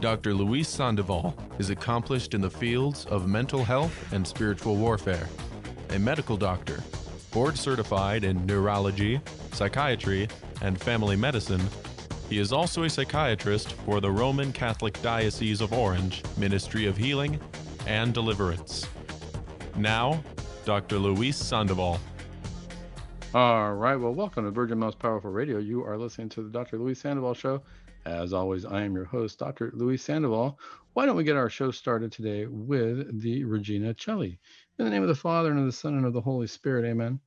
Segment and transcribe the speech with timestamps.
[0.00, 0.32] Dr.
[0.32, 5.28] Luis Sandoval is accomplished in the fields of mental health and spiritual warfare,
[5.90, 6.82] a medical doctor,
[7.32, 9.20] board certified in neurology,
[9.52, 10.26] psychiatry,
[10.62, 11.60] and family medicine.
[12.30, 17.38] He is also a psychiatrist for the Roman Catholic Diocese of Orange Ministry of Healing
[17.86, 18.88] and Deliverance.
[19.76, 20.24] Now,
[20.64, 20.98] Dr.
[20.98, 22.00] Luis Sandoval.
[23.34, 23.96] All right.
[23.96, 25.58] Well, welcome to Virgin Most Powerful Radio.
[25.58, 26.78] You are listening to the Dr.
[26.78, 27.62] Luis Sandoval Show.
[28.06, 29.70] As always, I am your host, Dr.
[29.74, 30.58] Luis Sandoval.
[30.94, 34.38] Why don't we get our show started today with the Regina Caeli?
[34.78, 36.84] In the name of the Father, and of the Son, and of the Holy Spirit,
[36.84, 37.20] amen.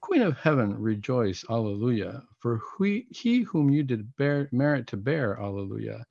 [0.00, 2.22] Queen of heaven, rejoice, alleluia.
[2.40, 6.04] For he, he whom you did bear, merit to bear, alleluia,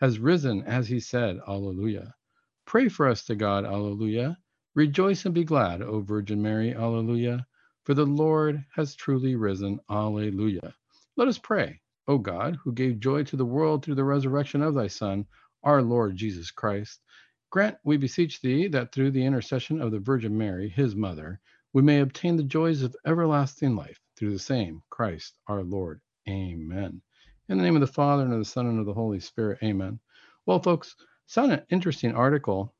[0.00, 2.14] has risen as he said, alleluia.
[2.64, 4.38] Pray for us to God, alleluia.
[4.74, 7.46] Rejoice and be glad, O Virgin Mary, alleluia
[7.88, 9.80] for the Lord has truly risen.
[9.88, 10.74] Alleluia.
[11.16, 11.80] Let us pray.
[12.08, 15.26] O God, who gave joy to the world through the resurrection of thy Son,
[15.62, 17.00] our Lord Jesus Christ,
[17.50, 21.38] grant, we beseech thee, that through the intercession of the Virgin Mary, his mother,
[21.74, 26.00] we may obtain the joys of everlasting life through the same Christ our Lord.
[26.26, 27.02] Amen.
[27.50, 29.58] In the name of the Father, and of the Son, and of the Holy Spirit.
[29.62, 30.00] Amen.
[30.46, 30.96] Well, folks,
[31.26, 32.74] found an interesting article,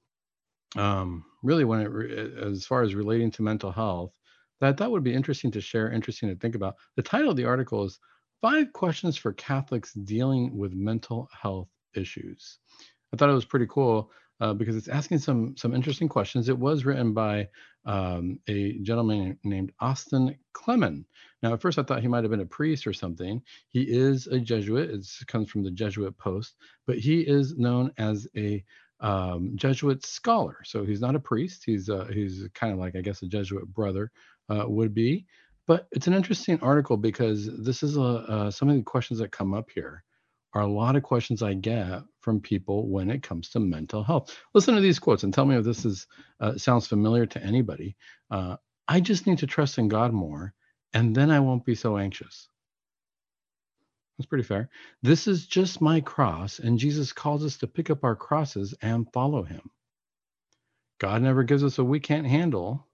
[0.74, 4.12] um, really, when it, as far as relating to mental health
[4.60, 6.76] that I thought would be interesting to share, interesting to think about.
[6.96, 7.98] The title of the article is
[8.40, 12.58] Five Questions for Catholics Dealing with Mental Health Issues.
[13.12, 16.48] I thought it was pretty cool uh, because it's asking some some interesting questions.
[16.48, 17.48] It was written by
[17.84, 21.04] um, a gentleman named Austin Klemen.
[21.42, 23.42] Now, at first, I thought he might have been a priest or something.
[23.70, 24.90] He is a Jesuit.
[24.90, 26.54] It comes from the Jesuit Post,
[26.86, 28.64] but he is known as a
[29.00, 30.58] um, Jesuit scholar.
[30.64, 31.64] So he's not a priest.
[31.66, 34.12] He's uh, he's kind of like I guess a Jesuit brother
[34.48, 35.26] uh, would be.
[35.68, 39.32] But it's an interesting article because this is a, uh, some of the questions that
[39.32, 40.02] come up here
[40.54, 44.34] are a lot of questions I get from people when it comes to mental health.
[44.54, 46.06] Listen to these quotes and tell me if this is
[46.40, 47.96] uh, sounds familiar to anybody.
[48.30, 48.56] Uh,
[48.88, 50.54] I just need to trust in God more,
[50.94, 52.48] and then I won't be so anxious.
[54.16, 54.70] That's pretty fair.
[55.02, 59.06] This is just my cross, and Jesus calls us to pick up our crosses and
[59.12, 59.70] follow him.
[60.98, 62.87] God never gives us what we can't handle,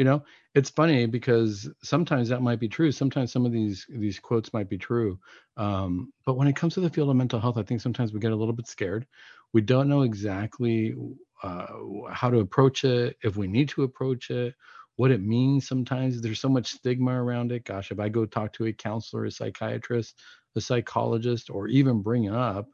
[0.00, 0.24] you know?
[0.54, 4.68] It's funny because sometimes that might be true sometimes some of these these quotes might
[4.68, 5.18] be true
[5.58, 8.18] um, but when it comes to the field of mental health i think sometimes we
[8.20, 9.06] get a little bit scared.
[9.52, 10.94] We don't know exactly
[11.42, 11.66] uh,
[12.10, 14.54] how to approach it if we need to approach it
[14.96, 16.20] what it means sometimes.
[16.20, 17.64] There's so much stigma around it.
[17.64, 20.18] Gosh if i go talk to a counselor a psychiatrist
[20.56, 22.68] a psychologist or even bring up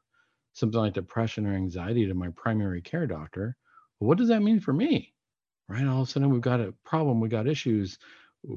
[0.55, 3.57] something like depression or anxiety to my primary care doctor
[3.99, 5.13] what does that mean for me
[5.69, 5.87] right?
[5.87, 7.99] All of a sudden we've got a problem, we got issues.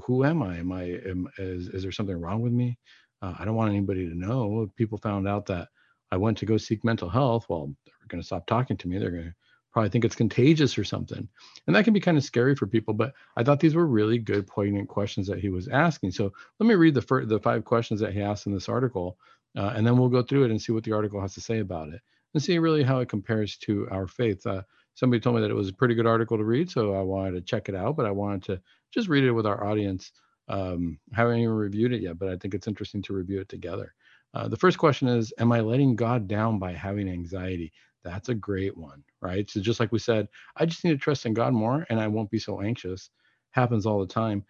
[0.03, 0.57] Who am I?
[0.57, 2.77] Am I am, is is there something wrong with me?
[3.21, 4.69] Uh, I don't want anybody to know.
[4.75, 5.69] People found out that
[6.11, 8.97] I went to go seek mental health, well, they're going to stop talking to me.
[8.97, 9.35] They're going to
[9.71, 11.27] probably think it's contagious or something.
[11.67, 12.93] And that can be kind of scary for people.
[12.93, 16.11] But I thought these were really good, poignant questions that he was asking.
[16.11, 19.17] So let me read the fir- the five questions that he asked in this article,
[19.57, 21.59] uh, and then we'll go through it and see what the article has to say
[21.59, 22.01] about it,
[22.33, 24.45] and see really how it compares to our faith.
[24.45, 24.63] Uh,
[24.95, 27.33] somebody told me that it was a pretty good article to read, so I wanted
[27.33, 27.95] to check it out.
[27.95, 28.61] But I wanted to
[28.93, 30.11] just read it with our audience.
[30.47, 33.93] Um, haven't even reviewed it yet, but I think it's interesting to review it together.
[34.33, 37.71] Uh, the first question is Am I letting God down by having anxiety?
[38.03, 39.49] That's a great one, right?
[39.49, 40.27] So, just like we said,
[40.57, 43.09] I just need to trust in God more and I won't be so anxious.
[43.51, 44.45] Happens all the time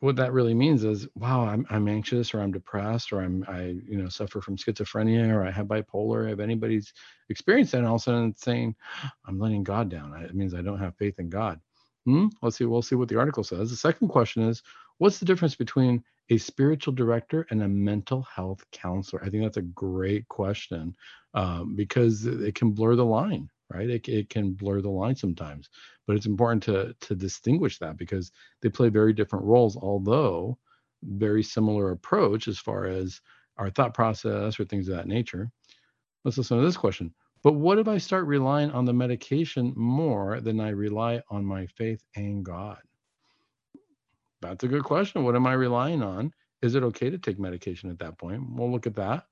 [0.00, 3.76] what that really means is wow I'm, I'm anxious or i'm depressed or i'm i
[3.88, 6.92] you know suffer from schizophrenia or i have bipolar if anybody's
[7.28, 8.74] experienced that and all of a sudden saying
[9.26, 10.14] i'm letting god down.
[10.22, 11.60] It means i don't have faith in god.
[12.04, 12.26] Hmm?
[12.42, 13.70] let's see we'll see what the article says.
[13.70, 14.62] The second question is
[14.98, 19.22] what's the difference between a spiritual director and a mental health counselor?
[19.22, 20.96] I think that's a great question
[21.34, 23.88] um, because it can blur the line right?
[23.88, 25.68] It, it can blur the line sometimes,
[26.06, 28.32] but it's important to to distinguish that because
[28.62, 30.58] they play very different roles, although
[31.02, 33.20] very similar approach as far as
[33.58, 35.50] our thought process or things of that nature.
[36.24, 37.12] Let's listen to this question.
[37.42, 41.66] But what if I start relying on the medication more than I rely on my
[41.66, 42.78] faith and God?
[44.40, 45.24] That's a good question.
[45.24, 46.32] What am I relying on?
[46.62, 48.42] Is it okay to take medication at that point?
[48.50, 49.26] We'll look at that.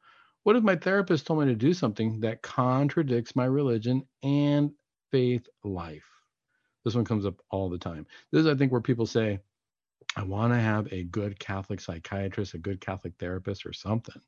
[0.44, 4.70] What if my therapist told me to do something that contradicts my religion and
[5.10, 6.04] faith life?
[6.84, 8.06] This one comes up all the time.
[8.30, 9.38] This is, I think, where people say,
[10.16, 14.20] I want to have a good Catholic psychiatrist, a good Catholic therapist, or something.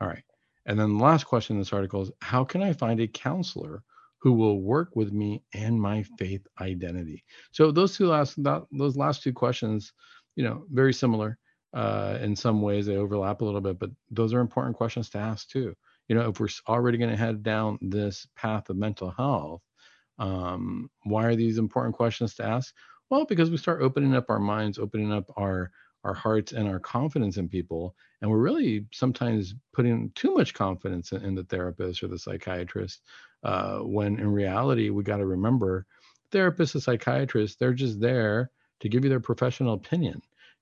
[0.00, 0.22] All right.
[0.66, 3.82] And then the last question in this article is How can I find a counselor
[4.18, 7.24] who will work with me and my faith identity?
[7.50, 8.38] So those two last
[8.70, 9.92] those last two questions,
[10.36, 11.39] you know, very similar
[11.74, 15.18] uh, in some ways they overlap a little bit but those are important questions to
[15.18, 15.74] ask too
[16.10, 19.62] you know, if we're already going to head down this path of mental health,
[20.18, 22.74] um, why are these important questions to ask?
[23.10, 25.70] Well, because we start opening up our minds, opening up our
[26.02, 31.12] our hearts and our confidence in people, and we're really sometimes putting too much confidence
[31.12, 33.02] in, in the therapist or the psychiatrist.
[33.44, 35.86] Uh, when in reality, we got to remember,
[36.32, 38.50] therapists and psychiatrists, they're just there
[38.80, 40.20] to give you their professional opinion.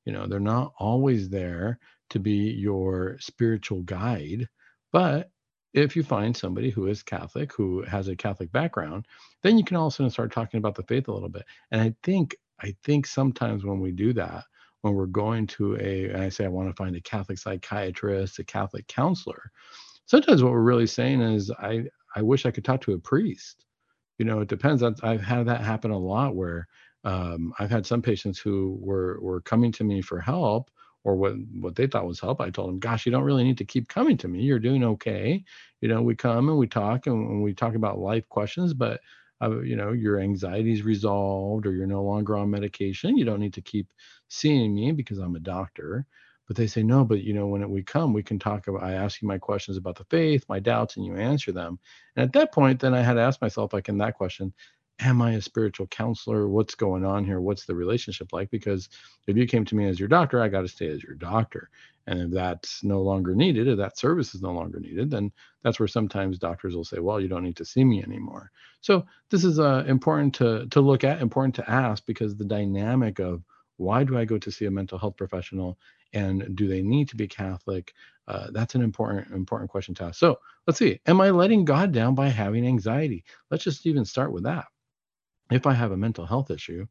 [0.09, 1.79] You know, they're not always there
[2.09, 4.49] to be your spiritual guide,
[4.91, 5.31] but
[5.75, 9.05] if you find somebody who is Catholic, who has a Catholic background,
[9.43, 11.45] then you can also start talking about the faith a little bit.
[11.73, 14.45] And I think I think sometimes when we do that,
[14.81, 18.45] when we're going to a, I say I want to find a Catholic psychiatrist, a
[18.45, 19.51] Catholic counselor,
[20.07, 21.85] sometimes what we're really saying is I
[22.17, 23.67] I wish I could talk to a priest.
[24.17, 24.83] You know, it depends.
[24.83, 26.67] I've had that happen a lot where
[27.05, 30.71] um, I've had some patients who were were coming to me for help
[31.05, 32.41] or what what they thought was help.
[32.41, 34.43] I told them, "Gosh, you don't really need to keep coming to me.
[34.43, 35.45] You're doing okay.
[35.81, 39.01] You know, we come and we talk and we talk about life questions, but
[39.41, 43.17] uh, you know, your anxiety's resolved or you're no longer on medication.
[43.17, 43.93] You don't need to keep
[44.29, 46.07] seeing me because I'm a doctor."
[46.47, 48.83] But they say, "No, but you know, when we come, we can talk about.
[48.83, 51.79] I ask you my questions about the faith, my doubts, and you answer them."
[52.17, 54.53] And at that point, then I had to ask myself, like in that question,
[55.01, 56.49] am I a spiritual counselor?
[56.49, 57.41] What's going on here?
[57.41, 58.51] What's the relationship like?
[58.51, 58.89] Because
[59.27, 61.71] if you came to me as your doctor, I got to stay as your doctor.
[62.07, 65.31] And if that's no longer needed, if that service is no longer needed, then
[65.63, 68.51] that's where sometimes doctors will say, well, you don't need to see me anymore.
[68.81, 73.19] So this is uh, important to, to look at, important to ask, because the dynamic
[73.19, 73.43] of
[73.77, 75.79] why do I go to see a mental health professional
[76.15, 77.93] and do they need to be Catholic?
[78.27, 80.19] Uh, that's an important important question to ask.
[80.19, 81.01] So let's see.
[81.07, 83.25] Am I letting God down by having anxiety?
[83.51, 84.67] Let's just even start with that
[85.51, 86.87] if I have a mental health issue,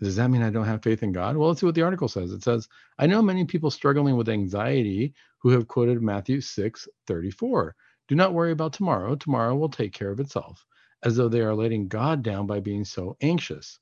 [0.00, 1.36] does that mean I don't have faith in God?
[1.36, 2.32] Well, let's see what the article says.
[2.32, 2.68] It says,
[2.98, 7.74] I know many people struggling with anxiety who have quoted Matthew 6 34.
[8.08, 9.16] Do not worry about tomorrow.
[9.16, 10.64] Tomorrow will take care of itself,
[11.02, 13.78] as though they are letting God down by being so anxious.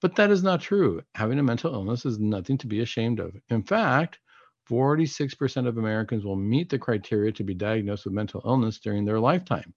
[0.00, 1.02] But that is not true.
[1.14, 3.34] Having a mental illness is nothing to be ashamed of.
[3.48, 4.18] In fact,
[4.70, 9.20] 46% of Americans will meet the criteria to be diagnosed with mental illness during their
[9.20, 9.74] lifetime.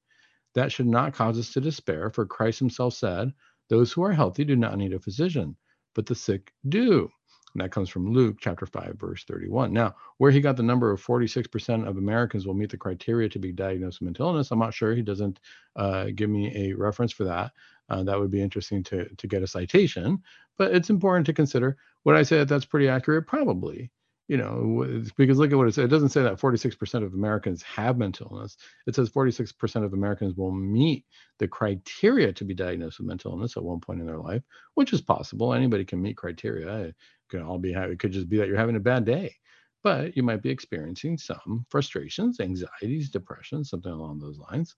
[0.56, 3.34] That should not cause us to despair, for Christ himself said,
[3.70, 5.56] those who are healthy do not need a physician,
[5.96, 7.10] but the sick do.
[7.54, 9.74] And that comes from Luke chapter 5, verse 31.
[9.74, 13.40] Now, where he got the number of 46% of Americans will meet the criteria to
[13.40, 14.94] be diagnosed with mental illness, I'm not sure.
[14.94, 15.40] He doesn't
[15.76, 17.52] uh, give me a reference for that.
[17.90, 20.22] Uh, that would be interesting to, to get a citation,
[20.58, 21.78] but it's important to consider.
[22.04, 23.26] Would I say that that's pretty accurate?
[23.26, 23.90] Probably
[24.30, 25.86] you know, because look at what it says.
[25.86, 28.58] It doesn't say that 46% of Americans have mental illness.
[28.86, 31.04] It says 46% of Americans will meet
[31.40, 34.44] the criteria to be diagnosed with mental illness at one point in their life,
[34.76, 35.52] which is possible.
[35.52, 36.78] Anybody can meet criteria.
[36.78, 36.96] It
[37.28, 37.74] could all be.
[37.74, 39.36] It could just be that you're having a bad day,
[39.84, 44.76] but you might be experiencing some frustrations, anxieties, depression, something along those lines.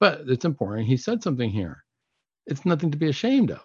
[0.00, 0.88] But it's important.
[0.88, 1.84] He said something here.
[2.46, 3.64] It's nothing to be ashamed of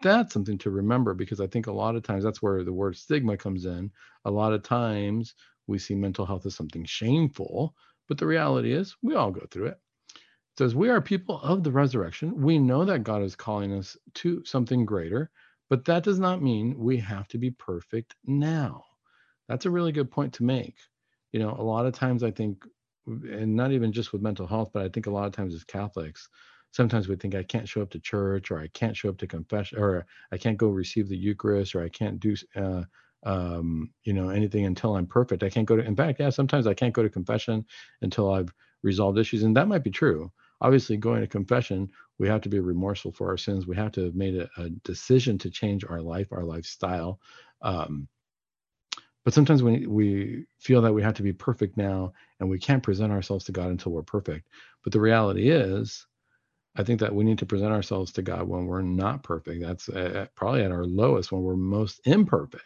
[0.00, 2.96] that's something to remember because I think a lot of times that's where the word
[2.96, 3.90] stigma comes in.
[4.24, 5.34] A lot of times
[5.66, 7.74] we see mental health as something shameful,
[8.08, 9.80] but the reality is we all go through it.
[10.14, 12.40] It says, We are people of the resurrection.
[12.40, 15.30] We know that God is calling us to something greater,
[15.68, 18.84] but that does not mean we have to be perfect now.
[19.48, 20.76] That's a really good point to make.
[21.32, 22.64] You know, a lot of times I think,
[23.06, 25.64] and not even just with mental health, but I think a lot of times as
[25.64, 26.28] Catholics,
[26.70, 29.26] sometimes we think I can't show up to church or I can't show up to
[29.26, 32.82] confession or I can't go receive the Eucharist or I can't do uh,
[33.24, 35.42] um, you know anything until I'm perfect.
[35.42, 35.84] I can't go to.
[35.84, 37.64] In fact, yeah, sometimes I can't go to confession
[38.02, 40.30] until I've resolved issues, and that might be true.
[40.60, 43.66] Obviously, going to confession, we have to be remorseful for our sins.
[43.66, 47.20] We have to have made a, a decision to change our life, our lifestyle.
[47.62, 48.08] Um,
[49.24, 52.82] but sometimes we we feel that we have to be perfect now, and we can't
[52.82, 54.48] present ourselves to God until we're perfect.
[54.84, 56.06] But the reality is,
[56.78, 59.60] I think that we need to present ourselves to God when we're not perfect.
[59.60, 62.64] That's uh, probably at our lowest when we're most imperfect.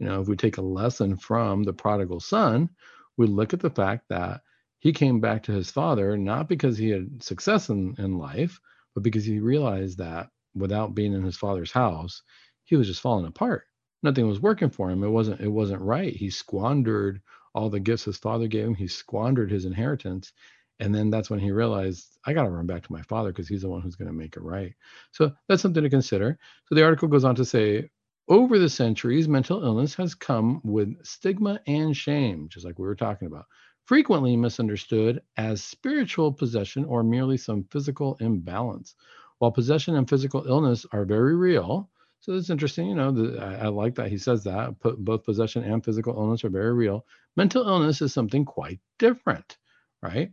[0.00, 2.68] You know, if we take a lesson from the prodigal son,
[3.16, 4.40] we look at the fact that
[4.80, 8.60] he came back to his father not because he had success in, in life,
[8.92, 12.22] but because he realized that without being in his father's house,
[12.64, 13.64] he was just falling apart.
[14.02, 15.04] Nothing was working for him.
[15.04, 16.14] It wasn't it wasn't right.
[16.14, 17.22] He squandered
[17.54, 18.74] all the gifts his father gave him.
[18.74, 20.32] He squandered his inheritance
[20.80, 23.48] and then that's when he realized I got to run back to my father because
[23.48, 24.74] he's the one who's going to make it right.
[25.12, 26.38] So that's something to consider.
[26.68, 27.90] So the article goes on to say
[28.28, 32.94] over the centuries, mental illness has come with stigma and shame, just like we were
[32.94, 33.44] talking about,
[33.84, 38.94] frequently misunderstood as spiritual possession or merely some physical imbalance.
[39.38, 41.90] While possession and physical illness are very real,
[42.20, 45.62] so it's interesting, you know, the, I, I, like that he says that both possession
[45.62, 47.04] and physical illness are very real.
[47.36, 49.58] Mental illness is something quite different,
[50.02, 50.32] right?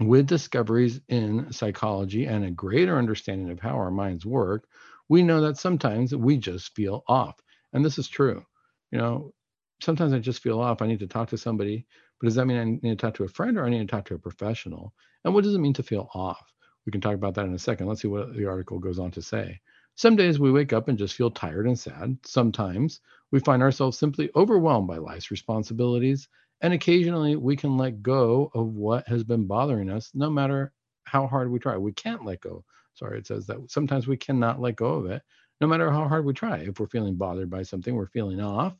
[0.00, 4.66] With discoveries in psychology and a greater understanding of how our minds work,
[5.08, 7.40] we know that sometimes we just feel off.
[7.72, 8.44] And this is true.
[8.90, 9.34] You know,
[9.80, 10.82] sometimes I just feel off.
[10.82, 11.86] I need to talk to somebody,
[12.20, 13.86] but does that mean I need to talk to a friend or I need to
[13.86, 14.94] talk to a professional?
[15.24, 16.52] And what does it mean to feel off?
[16.86, 17.86] We can talk about that in a second.
[17.86, 19.60] Let's see what the article goes on to say.
[19.96, 22.16] Some days we wake up and just feel tired and sad.
[22.24, 23.00] Sometimes
[23.32, 26.28] we find ourselves simply overwhelmed by life's responsibilities
[26.62, 30.72] and occasionally we can let go of what has been bothering us, no matter
[31.04, 31.76] how hard we try.
[31.76, 32.64] We can't let go.
[32.94, 35.22] Sorry, it says that sometimes we cannot let go of it,
[35.60, 36.58] no matter how hard we try.
[36.58, 38.74] If we're feeling bothered by something, we're feeling off.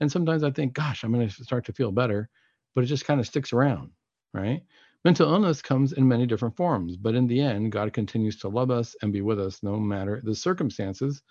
[0.00, 2.28] And sometimes I think, gosh, I'm going to start to feel better,
[2.74, 3.90] but it just kind of sticks around,
[4.34, 4.62] right?
[5.04, 8.70] Mental illness comes in many different forms, but in the end, God continues to love
[8.70, 11.22] us and be with us no matter the circumstances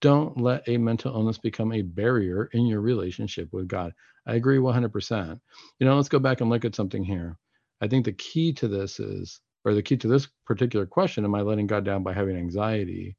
[0.00, 3.92] don't let a mental illness become a barrier in your relationship with God.
[4.26, 5.40] I agree 100%.
[5.78, 7.36] You know, let's go back and look at something here.
[7.80, 11.34] I think the key to this is, or the key to this particular question, am
[11.34, 13.16] I letting God down by having anxiety?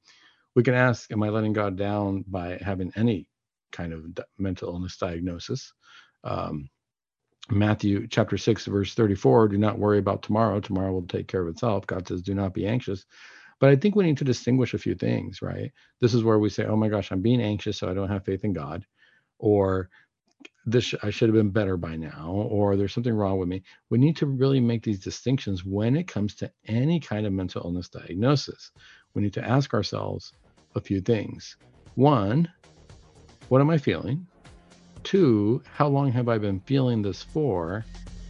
[0.55, 3.27] We can ask, am I letting God down by having any
[3.71, 4.05] kind of
[4.37, 5.73] mental illness diagnosis?
[6.23, 6.69] Um,
[7.49, 10.59] Matthew chapter 6, verse 34 do not worry about tomorrow.
[10.59, 11.85] Tomorrow will take care of itself.
[11.85, 13.05] God says, do not be anxious.
[13.59, 15.71] But I think we need to distinguish a few things, right?
[16.01, 18.25] This is where we say, oh my gosh, I'm being anxious, so I don't have
[18.25, 18.85] faith in God.
[19.39, 19.89] Or
[20.65, 23.63] this I should have been better by now, or there's something wrong with me.
[23.89, 27.61] We need to really make these distinctions when it comes to any kind of mental
[27.63, 28.71] illness diagnosis.
[29.13, 30.33] We need to ask ourselves
[30.75, 31.55] a few things.
[31.95, 32.51] One,
[33.49, 34.27] what am I feeling?
[35.03, 37.85] Two, how long have I been feeling this for?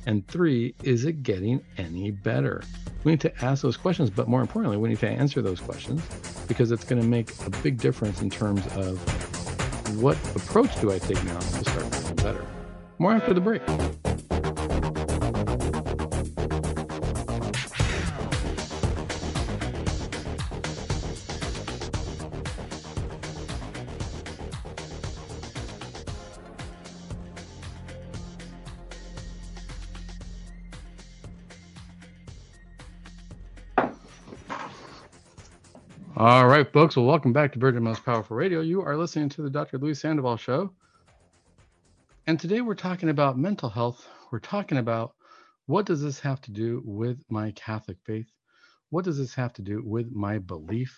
[0.06, 2.62] And three, is it getting any better?
[3.06, 6.02] We need to ask those questions, but more importantly, we need to answer those questions
[6.48, 9.00] because it's going to make a big difference in terms of
[10.02, 12.46] what approach do I take now to start feeling better.
[12.98, 13.62] More after the break.
[36.56, 36.96] Right, folks.
[36.96, 38.62] Well, welcome back to Virgin Most Powerful Radio.
[38.62, 39.78] You are listening to the Dr.
[39.78, 40.72] Luis Sandoval Show.
[42.28, 44.08] And today we're talking about mental health.
[44.32, 45.16] We're talking about
[45.66, 48.28] what does this have to do with my Catholic faith?
[48.90, 50.98] What does this have to do with my belief?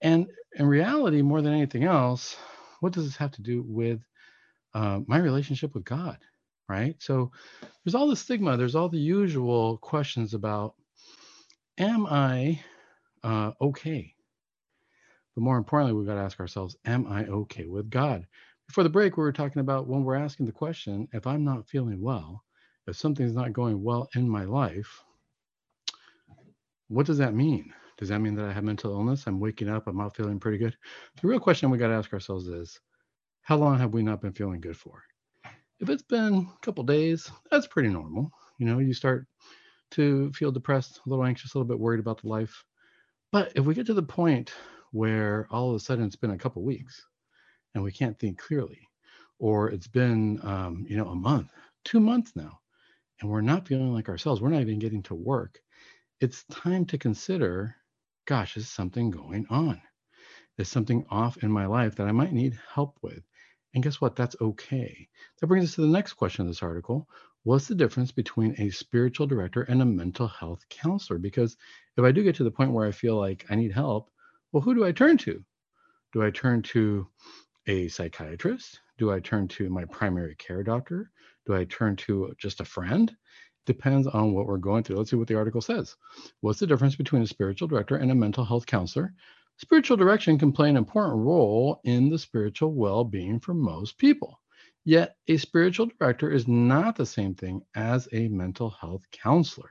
[0.00, 2.36] And in reality, more than anything else,
[2.80, 4.00] what does this have to do with
[4.74, 6.18] uh, my relationship with God?
[6.68, 6.96] Right.
[6.98, 7.30] So
[7.84, 10.74] there's all the stigma, there's all the usual questions about
[11.78, 12.58] am I
[13.22, 14.13] uh, okay?
[15.34, 18.26] But more importantly, we've got to ask ourselves, am I okay with God?
[18.66, 21.68] Before the break, we were talking about when we're asking the question, if I'm not
[21.68, 22.44] feeling well,
[22.86, 25.02] if something's not going well in my life,
[26.88, 27.72] what does that mean?
[27.96, 29.26] Does that mean that I have mental illness?
[29.26, 30.76] I'm waking up, I'm not feeling pretty good.
[31.20, 32.80] The real question we got to ask ourselves is,
[33.42, 35.02] how long have we not been feeling good for?
[35.80, 38.30] If it's been a couple days, that's pretty normal.
[38.58, 39.26] You know, you start
[39.92, 42.64] to feel depressed, a little anxious, a little bit worried about the life.
[43.32, 44.52] But if we get to the point
[44.94, 47.04] where all of a sudden it's been a couple weeks
[47.74, 48.88] and we can't think clearly,
[49.40, 51.50] or it's been um, you know a month,
[51.84, 52.60] two months now,
[53.20, 54.40] and we're not feeling like ourselves.
[54.40, 55.60] We're not even getting to work.
[56.20, 57.74] It's time to consider,
[58.24, 59.82] gosh, is something going on?
[60.58, 63.24] Is something off in my life that I might need help with?
[63.74, 64.14] And guess what?
[64.14, 65.08] That's okay.
[65.40, 67.08] That brings us to the next question of this article.
[67.42, 71.18] What's the difference between a spiritual director and a mental health counselor?
[71.18, 71.56] Because
[71.96, 74.10] if I do get to the point where I feel like I need help,
[74.54, 75.44] well, who do I turn to?
[76.12, 77.08] Do I turn to
[77.66, 78.78] a psychiatrist?
[78.98, 81.10] Do I turn to my primary care doctor?
[81.44, 83.12] Do I turn to just a friend?
[83.66, 84.98] Depends on what we're going through.
[84.98, 85.96] Let's see what the article says.
[86.40, 89.12] What's the difference between a spiritual director and a mental health counselor?
[89.56, 94.40] Spiritual direction can play an important role in the spiritual well being for most people.
[94.84, 99.70] Yet, a spiritual director is not the same thing as a mental health counselor.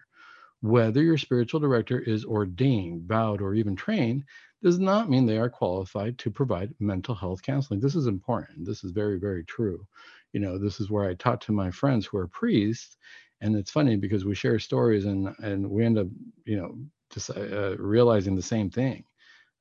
[0.64, 4.24] Whether your spiritual director is ordained, vowed, or even trained
[4.64, 7.82] does not mean they are qualified to provide mental health counseling.
[7.82, 8.66] This is important.
[8.66, 9.86] This is very, very true.
[10.32, 12.98] You know, this is where I talk to my friends who are priests,
[13.42, 16.08] and it's funny because we share stories and and we end up,
[16.46, 16.78] you know,
[17.12, 19.06] just uh, realizing the same thing.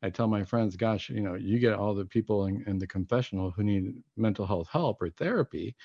[0.02, 2.86] I tell my friends, gosh, you know, you get all the people in, in, the
[2.86, 5.76] confessional who need mental health help or therapy.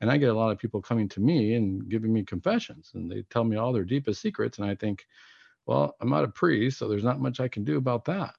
[0.00, 3.10] And I get a lot of people coming to me and giving me confessions and
[3.10, 4.58] they tell me all their deepest secrets.
[4.58, 5.04] And I think,
[5.66, 8.34] well, I'm not a priest, so there's not much I can do about that.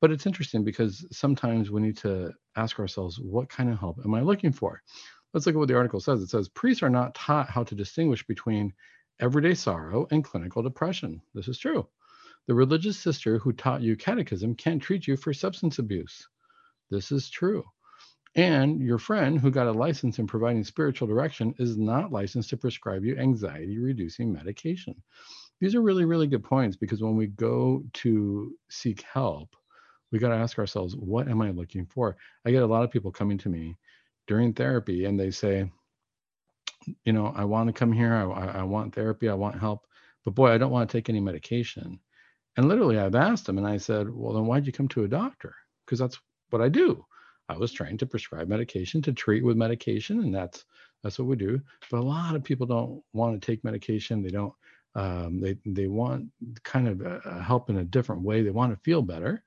[0.00, 4.14] But it's interesting because sometimes we need to ask ourselves, what kind of help am
[4.14, 4.82] I looking for?
[5.32, 6.22] Let's look at what the article says.
[6.22, 8.72] It says priests are not taught how to distinguish between
[9.20, 11.20] everyday sorrow and clinical depression.
[11.34, 11.86] This is true.
[12.46, 16.26] The religious sister who taught you catechism can't treat you for substance abuse.
[16.90, 17.64] This is true.
[18.36, 22.56] And your friend who got a license in providing spiritual direction is not licensed to
[22.56, 24.94] prescribe you anxiety reducing medication.
[25.60, 29.54] These are really, really good points because when we go to seek help,
[30.10, 32.16] we got to ask ourselves, what am I looking for?
[32.44, 33.76] I get a lot of people coming to me
[34.26, 35.70] during therapy and they say,
[37.04, 38.14] you know, I want to come here.
[38.14, 39.28] I, I want therapy.
[39.28, 39.86] I want help.
[40.24, 42.00] But boy, I don't want to take any medication.
[42.56, 45.08] And literally, I've asked them and I said, well, then why'd you come to a
[45.08, 45.54] doctor?
[45.84, 46.18] Because that's
[46.50, 47.04] what I do.
[47.48, 50.64] I was trained to prescribe medication to treat with medication, and that's
[51.02, 51.60] that's what we do.
[51.90, 54.22] But a lot of people don't want to take medication.
[54.22, 54.52] They don't.
[54.94, 56.26] Um, they they want
[56.62, 58.42] kind of a, help in a different way.
[58.42, 59.42] They want to feel better,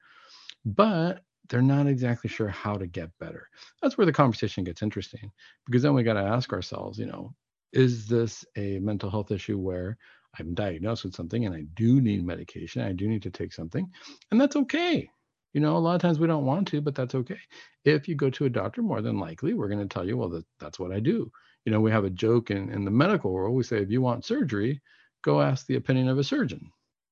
[0.66, 3.48] but they're not exactly sure how to get better.
[3.82, 5.32] That's where the conversation gets interesting
[5.66, 7.34] because then we got to ask ourselves, you know,
[7.72, 9.98] is this a mental health issue where
[10.40, 13.90] I'm diagnosed with something and I do need medication, I do need to take something,
[14.32, 15.10] and that's okay.
[15.54, 17.38] You know, a lot of times we don't want to, but that's okay.
[17.86, 20.30] If you go to a doctor, more than likely, we're going to tell you, well,
[20.30, 21.32] that, that's what I do.
[21.66, 23.56] You know, we have a joke in, in the medical world.
[23.56, 24.82] We say, if you want surgery,
[25.24, 26.72] go ask the opinion of a surgeon.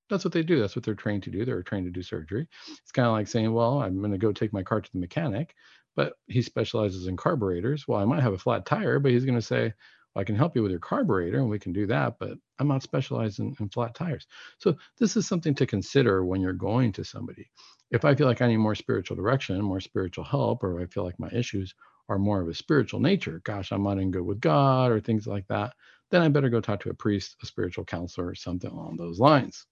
[0.10, 0.60] That's what they do.
[0.60, 1.46] That's what they're trained to do.
[1.46, 2.48] They're trained to do surgery.
[2.68, 5.00] It's kind of like saying, well, I'm going to go take my car to the
[5.00, 5.54] mechanic,
[5.96, 7.88] but he specializes in carburetors.
[7.88, 9.74] Well, I might have a flat tire, but he's going to say,
[10.16, 12.84] I can help you with your carburetor and we can do that, but I'm not
[12.84, 14.28] specialized in, in flat tires.
[14.60, 17.50] So this is something to consider when you're going to somebody
[17.92, 21.04] if I feel like I need more spiritual direction, more spiritual help, or I feel
[21.04, 21.76] like my issues
[22.08, 25.28] are more of a spiritual nature, gosh, I'm not in good with God or things
[25.28, 25.74] like that,
[26.10, 29.20] then I better go talk to a priest, a spiritual counselor, or something along those
[29.20, 29.66] lines.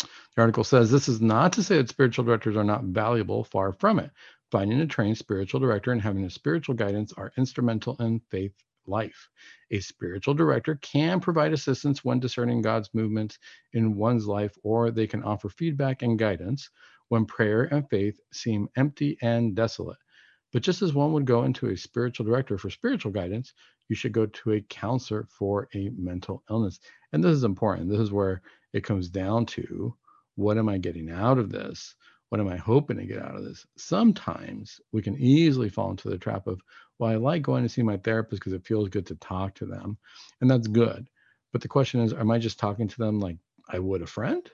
[0.00, 3.72] The article says this is not to say that spiritual directors are not valuable, far
[3.72, 4.10] from it.
[4.50, 8.52] Finding a trained spiritual director and having a spiritual guidance are instrumental in faith
[8.88, 9.28] life.
[9.70, 13.38] A spiritual director can provide assistance when discerning God's movements
[13.72, 16.70] in one's life, or they can offer feedback and guidance
[17.08, 19.98] when prayer and faith seem empty and desolate.
[20.52, 23.52] But just as one would go into a spiritual director for spiritual guidance,
[23.88, 26.80] you should go to a counselor for a mental illness.
[27.12, 27.90] And this is important.
[27.90, 29.94] This is where it comes down to
[30.36, 31.94] what am I getting out of this?
[32.28, 33.66] What am I hoping to get out of this?
[33.76, 36.60] Sometimes we can easily fall into the trap of,
[36.98, 39.66] well, I like going to see my therapist because it feels good to talk to
[39.66, 39.96] them.
[40.40, 41.08] And that's good.
[41.52, 43.38] But the question is, am I just talking to them like
[43.70, 44.48] I would a friend?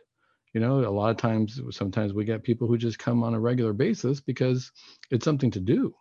[0.54, 3.40] you know a lot of times sometimes we get people who just come on a
[3.40, 4.72] regular basis because
[5.10, 5.94] it's something to do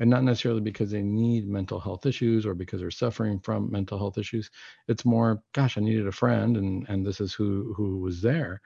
[0.00, 3.96] and not necessarily because they need mental health issues or because they're suffering from mental
[3.96, 4.50] health issues
[4.88, 8.60] it's more gosh i needed a friend and and this is who who was there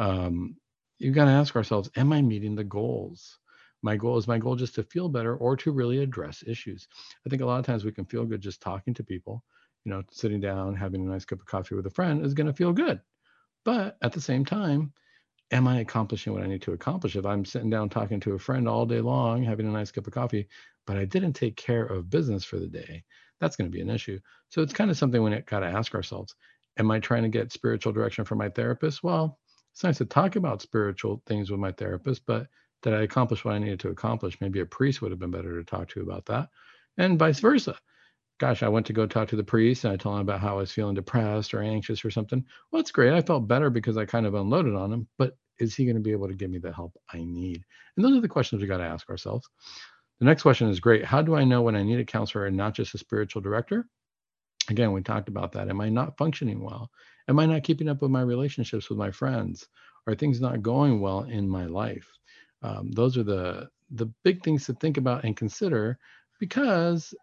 [0.00, 0.56] um,
[0.98, 3.38] you got to ask ourselves am i meeting the goals
[3.82, 6.88] my goal is my goal just to feel better or to really address issues
[7.26, 9.42] i think a lot of times we can feel good just talking to people
[9.84, 12.46] you know sitting down having a nice cup of coffee with a friend is going
[12.46, 13.00] to feel good
[13.64, 14.94] but at the same time,
[15.50, 17.16] am I accomplishing what I need to accomplish?
[17.16, 20.06] If I'm sitting down talking to a friend all day long, having a nice cup
[20.06, 20.48] of coffee,
[20.86, 23.04] but I didn't take care of business for the day,
[23.40, 24.18] that's going to be an issue.
[24.48, 26.34] So it's kind of something we got to ask ourselves
[26.78, 29.02] Am I trying to get spiritual direction from my therapist?
[29.02, 29.38] Well,
[29.78, 32.48] it's nice to talk about spiritual things with my therapist, but
[32.82, 34.40] did I accomplish what I needed to accomplish?
[34.40, 36.48] Maybe a priest would have been better to talk to about that,
[36.96, 37.78] and vice versa
[38.38, 40.50] gosh, I went to go talk to the priest and I told him about how
[40.50, 42.44] I was feeling depressed or anxious or something.
[42.70, 43.12] Well, it's great.
[43.12, 46.02] I felt better because I kind of unloaded on him, but is he going to
[46.02, 47.64] be able to give me the help I need?
[47.96, 49.48] And those are the questions we got to ask ourselves.
[50.20, 51.04] The next question is great.
[51.04, 53.86] How do I know when I need a counselor and not just a spiritual director?
[54.70, 55.68] Again, we talked about that.
[55.68, 56.90] Am I not functioning well?
[57.28, 59.68] Am I not keeping up with my relationships with my friends?
[60.06, 62.08] Are things not going well in my life?
[62.62, 65.98] Um, those are the the big things to think about and consider
[66.38, 67.14] because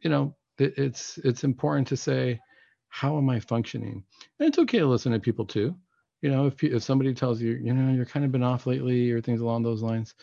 [0.00, 2.40] you know it's it's important to say
[2.88, 4.02] how am i functioning
[4.38, 5.76] and it's okay to listen to people too
[6.22, 9.10] you know if, if somebody tells you you know you're kind of been off lately
[9.10, 10.14] or things along those lines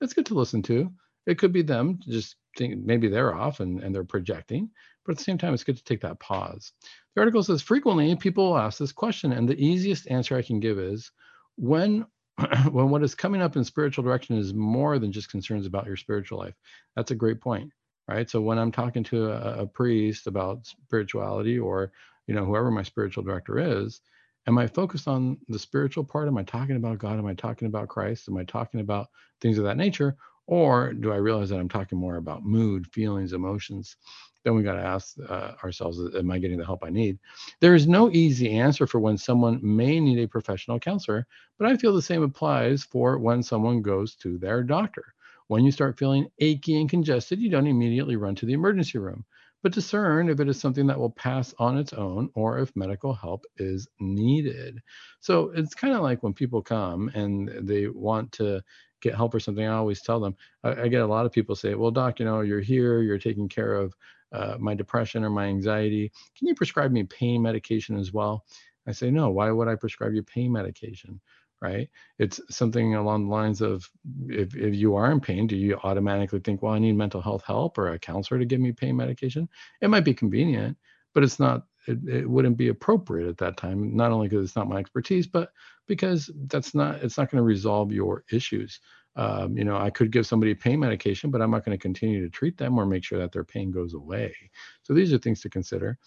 [0.00, 0.90] it's good to listen to
[1.26, 4.70] it could be them just think maybe they're off and, and they're projecting
[5.04, 6.72] but at the same time it's good to take that pause
[7.14, 10.78] the article says frequently people ask this question and the easiest answer i can give
[10.78, 11.10] is
[11.56, 12.06] when
[12.70, 15.96] when what is coming up in spiritual direction is more than just concerns about your
[15.96, 16.54] spiritual life
[16.96, 17.70] that's a great point
[18.08, 18.28] right?
[18.28, 21.92] So when I'm talking to a, a priest about spirituality or,
[22.26, 24.00] you know, whoever my spiritual director is,
[24.46, 26.28] am I focused on the spiritual part?
[26.28, 27.18] Am I talking about God?
[27.18, 28.28] Am I talking about Christ?
[28.28, 29.08] Am I talking about
[29.40, 30.16] things of that nature?
[30.46, 33.96] Or do I realize that I'm talking more about mood, feelings, emotions?
[34.44, 37.18] Then we got to ask uh, ourselves, am I getting the help I need?
[37.60, 41.26] There is no easy answer for when someone may need a professional counselor,
[41.58, 45.14] but I feel the same applies for when someone goes to their doctor.
[45.48, 49.24] When you start feeling achy and congested, you don't immediately run to the emergency room.
[49.62, 53.14] but discern if it is something that will pass on its own or if medical
[53.14, 54.78] help is needed.
[55.20, 58.62] So it's kind of like when people come and they want to
[59.04, 61.54] get help or something, I always tell them, I, I, get a lot of people
[61.54, 63.94] say, well, doc, you know, you're here, you're taking care of
[64.32, 66.10] uh, my depression or my anxiety.
[66.36, 68.44] Can you prescribe me pain medication as well?
[68.86, 71.20] I say, no, why would I prescribe you pain medication?
[71.64, 71.88] right?
[72.18, 73.88] It's something along the lines of
[74.28, 77.42] if, if you are in pain, do you automatically think, well, I need mental health
[77.46, 79.48] help or a counselor to give me pain medication?
[79.80, 80.76] It might be convenient,
[81.14, 84.56] but it's not, it, it wouldn't be appropriate at that time, not only because it's
[84.56, 85.50] not my expertise, but
[85.86, 88.80] because that's not, it's not going to resolve your issues.
[89.16, 92.20] Um, you know, I could give somebody pain medication, but I'm not going to continue
[92.22, 94.34] to treat them or make sure that their pain goes away.
[94.82, 95.98] So these are things to consider.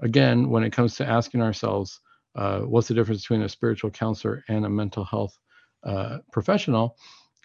[0.00, 2.00] Again, when it comes to asking ourselves,
[2.34, 5.38] uh, what's the difference between a spiritual counselor and a mental health
[5.84, 6.96] uh, professional?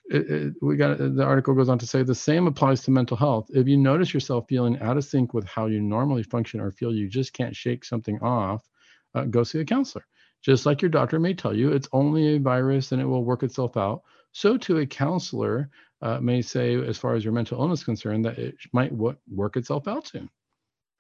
[0.10, 3.16] It, it, we got the article goes on to say the same applies to mental
[3.16, 3.48] health.
[3.54, 6.94] If you notice yourself feeling out of sync with how you normally function or feel
[6.94, 8.68] you just can't shake something off,
[9.14, 10.06] uh, go see a counselor.
[10.42, 13.44] Just like your doctor may tell you, it's only a virus and it will work
[13.44, 14.02] itself out.
[14.32, 15.70] So, to a counselor
[16.02, 19.58] uh, may say, as far as your mental illness concerned, that it might w- work
[19.58, 20.30] itself out soon.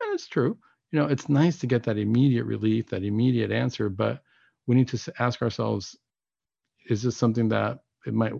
[0.01, 0.57] And it's true
[0.91, 4.21] you know, it's nice to get that immediate relief, that immediate answer, but
[4.67, 5.97] we need to ask ourselves,
[6.89, 8.33] is this something that it might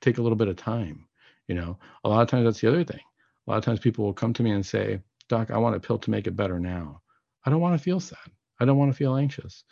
[0.00, 1.06] take a little bit of time?
[1.46, 3.00] You know, a lot of times that's the other thing.
[3.46, 5.80] A lot of times people will come to me and say, Doc, I want a
[5.80, 7.02] pill to make it better now.
[7.44, 8.18] I don't want to feel sad.
[8.60, 9.64] I don't want to feel anxious.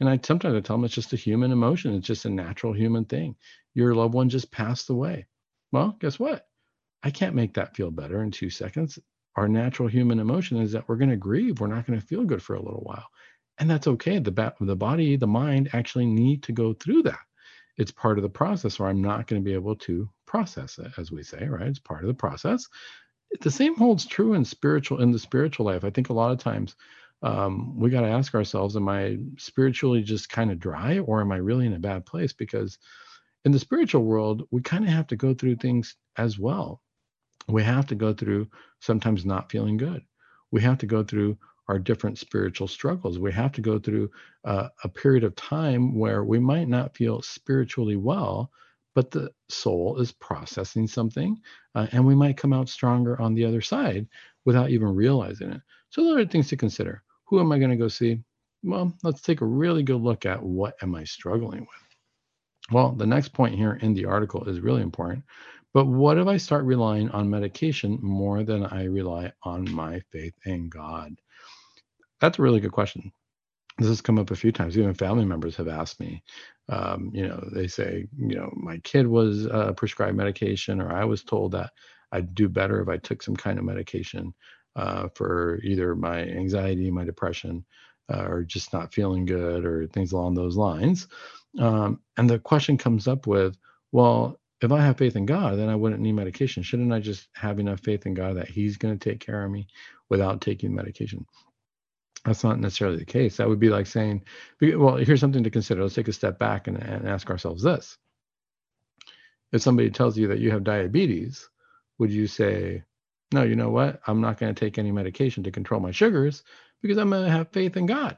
[0.00, 1.94] And I sometimes I tell them it's just a human emotion.
[1.94, 3.36] It's just a natural human thing.
[3.74, 5.26] Your loved one just passed away.
[5.72, 6.46] Well, guess what?
[7.02, 8.98] I can't make that feel better in two seconds
[9.38, 11.60] our natural human emotion is that we're going to grieve.
[11.60, 13.06] We're not going to feel good for a little while.
[13.58, 14.18] And that's okay.
[14.18, 17.20] The, ba- the body, the mind actually need to go through that.
[17.78, 20.92] It's part of the process, or I'm not going to be able to process it,
[20.98, 21.68] as we say, right?
[21.68, 22.66] It's part of the process.
[23.40, 25.84] The same holds true in spiritual in the spiritual life.
[25.84, 26.76] I think a lot of times
[27.22, 31.32] um, we got to ask ourselves, am I spiritually just kind of dry, or am
[31.32, 32.32] I really in a bad place?
[32.32, 32.78] Because
[33.44, 36.82] in the spiritual world, we kind of have to go through things as well
[37.48, 38.48] we have to go through
[38.80, 40.02] sometimes not feeling good.
[40.50, 43.18] We have to go through our different spiritual struggles.
[43.18, 44.10] We have to go through
[44.44, 48.50] uh, a period of time where we might not feel spiritually well,
[48.94, 51.36] but the soul is processing something,
[51.74, 54.06] uh, and we might come out stronger on the other side
[54.44, 55.60] without even realizing it.
[55.90, 57.02] So, those are things to consider.
[57.26, 58.20] Who am I going to go see?
[58.62, 61.68] Well, let's take a really good look at what am I struggling with.
[62.70, 65.24] Well, the next point here in the article is really important
[65.74, 70.34] but what if I start relying on medication more than I rely on my faith
[70.46, 71.20] in God?
[72.20, 73.12] That's a really good question.
[73.78, 74.78] This has come up a few times.
[74.78, 76.24] Even family members have asked me.
[76.70, 81.04] Um, you know, they say, you know, my kid was uh, prescribed medication, or I
[81.04, 81.72] was told that
[82.12, 84.34] I'd do better if I took some kind of medication
[84.76, 87.66] uh, for either my anxiety, my depression,
[88.12, 91.08] uh, or just not feeling good, or things along those lines.
[91.60, 93.58] Um, and the question comes up with,
[93.92, 96.64] well, if I have faith in God, then I wouldn't need medication.
[96.64, 99.52] Shouldn't I just have enough faith in God that He's going to take care of
[99.52, 99.68] me
[100.10, 101.26] without taking medication?
[102.24, 103.36] That's not necessarily the case.
[103.36, 104.24] That would be like saying,
[104.60, 105.82] well, here's something to consider.
[105.82, 107.96] Let's take a step back and, and ask ourselves this.
[109.52, 111.48] If somebody tells you that you have diabetes,
[111.98, 112.82] would you say,
[113.32, 114.00] no, you know what?
[114.06, 116.42] I'm not going to take any medication to control my sugars
[116.82, 118.16] because I'm going to have faith in God.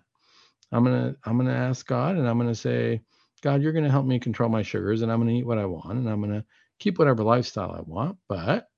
[0.72, 3.02] I'm going to I'm going to ask God and I'm going to say,
[3.42, 5.58] God, you're going to help me control my sugars and I'm going to eat what
[5.58, 6.44] I want and I'm going to
[6.78, 8.68] keep whatever lifestyle I want, but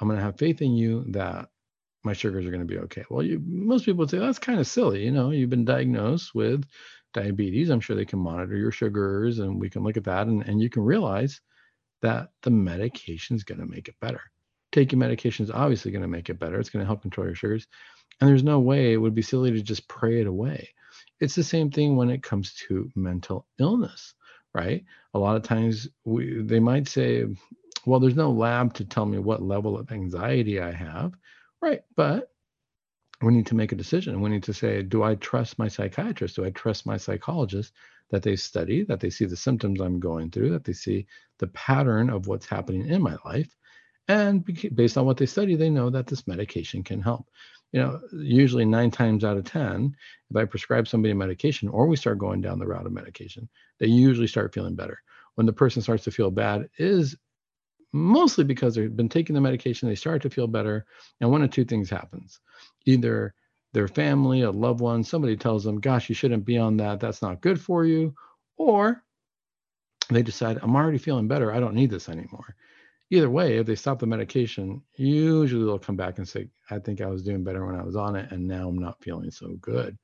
[0.00, 1.48] I'm going to have faith in you that
[2.04, 3.04] my sugars are going to be okay.
[3.10, 5.04] Well, you, most people would say that's kind of silly.
[5.04, 6.64] You know, you've been diagnosed with
[7.14, 7.70] diabetes.
[7.70, 10.60] I'm sure they can monitor your sugars and we can look at that and, and
[10.60, 11.40] you can realize
[12.02, 14.20] that the medication is going to make it better.
[14.72, 16.60] Taking medication is obviously going to make it better.
[16.60, 17.66] It's going to help control your sugars.
[18.20, 20.68] And there's no way it would be silly to just pray it away.
[21.20, 24.14] It's the same thing when it comes to mental illness,
[24.52, 24.84] right?
[25.14, 27.24] A lot of times we, they might say,
[27.86, 31.14] well, there's no lab to tell me what level of anxiety I have,
[31.64, 31.82] right?
[31.96, 32.30] But
[33.22, 34.20] we need to make a decision.
[34.20, 36.36] We need to say, do I trust my psychiatrist?
[36.36, 37.72] Do I trust my psychologist
[38.10, 41.06] that they study, that they see the symptoms I'm going through, that they see
[41.38, 43.56] the pattern of what's happening in my life?
[44.08, 47.26] And based on what they study, they know that this medication can help
[47.74, 49.96] you know, usually nine times out of 10,
[50.30, 53.48] if I prescribe somebody a medication or we start going down the route of medication,
[53.80, 54.96] they usually start feeling better.
[55.34, 57.16] When the person starts to feel bad is
[57.94, 60.84] mostly because they've been taking the medication, they start to feel better.
[61.20, 62.40] And one of two things happens.
[62.86, 63.32] Either
[63.72, 66.98] their family, a loved one, somebody tells them, gosh, you shouldn't be on that.
[66.98, 68.12] That's not good for you.
[68.56, 69.02] Or
[70.10, 71.52] they decide, I'm already feeling better.
[71.52, 72.56] I don't need this anymore.
[73.10, 77.00] either way, if they stop the medication, usually they'll come back and say, I think
[77.00, 79.54] I was doing better when I was on it, and now I'm not feeling so
[79.60, 79.96] good.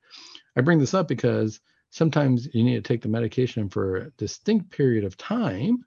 [0.55, 4.69] I bring this up because sometimes you need to take the medication for a distinct
[4.69, 5.83] period of time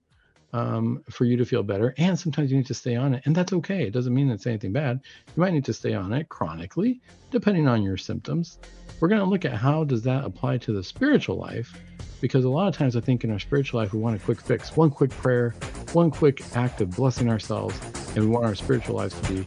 [0.54, 1.94] um, for you to feel better.
[1.98, 3.82] And sometimes you need to stay on it, and that's okay.
[3.86, 5.00] It doesn't mean it's anything bad.
[5.26, 8.58] You might need to stay on it chronically, depending on your symptoms.
[9.00, 11.76] We're going to look at how does that apply to the spiritual life,
[12.20, 14.40] because a lot of times I think in our spiritual life we want a quick
[14.40, 15.50] fix, one quick prayer,
[15.92, 17.78] one quick act of blessing ourselves,
[18.14, 19.46] and we want our spiritual lives to be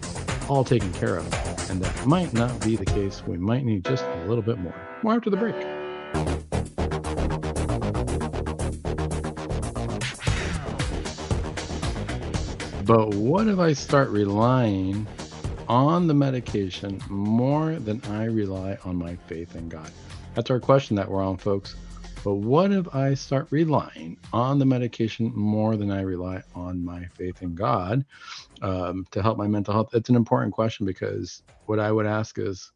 [0.49, 1.69] all taken care of.
[1.69, 3.23] And that might not be the case.
[3.25, 4.75] We might need just a little bit more.
[5.03, 6.46] More after the break.
[12.87, 15.05] But what if I start relying
[15.67, 19.91] on the medication more than I rely on my faith in God?
[20.35, 21.75] That's our question that we're on, folks.
[22.23, 27.03] But what if I start relying on the medication more than I rely on my
[27.07, 28.05] faith in God
[28.61, 29.89] um, to help my mental health?
[29.93, 32.71] It's an important question because what I would ask is,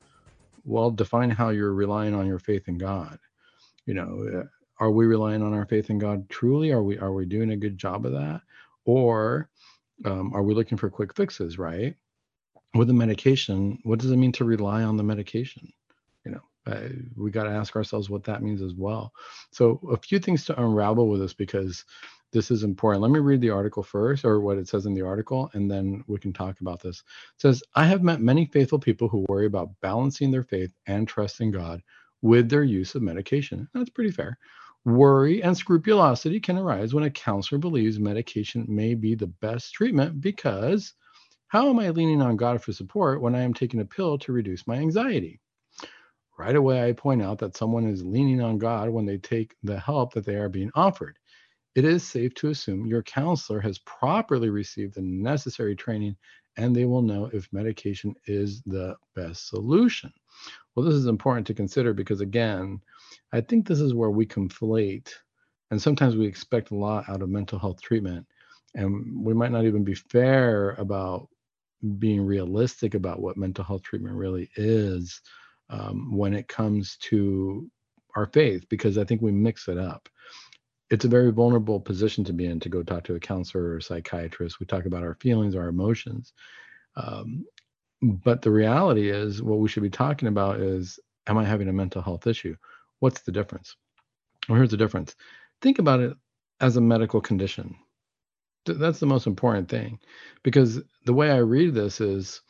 [0.66, 3.18] well, define how you're relying on your faith in God.
[3.86, 6.72] You know, uh, are we relying on our faith in God truly?
[6.72, 8.42] Are we are we doing a good job of that?
[8.84, 9.50] Or
[10.06, 11.96] um, are we looking for quick fixes, right?
[12.74, 15.72] With the medication, what does it mean to rely on the medication?
[16.26, 19.12] You know, uh, we got to ask ourselves what that means as well.
[19.52, 21.84] So, a few things to unravel with this because
[22.32, 23.02] this is important.
[23.02, 26.04] Let me read the article first, or what it says in the article, and then
[26.08, 27.00] we can talk about this.
[27.36, 31.08] It says, I have met many faithful people who worry about balancing their faith and
[31.08, 31.82] trust in God
[32.22, 33.68] with their use of medication.
[33.74, 34.38] That's pretty fair.
[34.84, 40.22] Worry and scrupulosity can arise when a counselor believes medication may be the best treatment
[40.22, 40.96] because
[41.50, 44.32] how am I leaning on God for support when I am taking a pill to
[44.32, 45.40] reduce my anxiety?
[46.40, 49.80] Right away, I point out that someone is leaning on God when they take the
[49.80, 51.18] help that they are being offered.
[51.76, 56.16] It is safe to assume your counselor has properly received the necessary training
[56.58, 60.12] and they will know if medication is the best solution.
[60.74, 62.82] Well, this is important to consider because, again,
[63.34, 65.12] I think this is where we conflate,
[65.70, 68.26] and sometimes we expect a lot out of mental health treatment,
[68.76, 71.28] and we might not even be fair about
[71.98, 75.22] being realistic about what mental health treatment really is
[75.70, 77.70] um, when it comes to
[78.16, 80.10] our faith, because I think we mix it up.
[80.90, 83.78] It's a very vulnerable position to be in to go talk to a counselor or
[83.78, 84.60] a psychiatrist.
[84.60, 86.34] We talk about our feelings, our emotions.
[86.98, 87.46] Um,
[88.02, 91.74] but the reality is, what we should be talking about is, am I having a
[91.74, 92.56] mental health issue?
[93.02, 93.76] What's the difference?
[94.50, 95.16] Well, here's the difference.
[95.62, 96.16] Think about it
[96.62, 97.76] as a medical condition.
[98.66, 100.00] That's the most important thing
[100.44, 102.42] because the way I read this is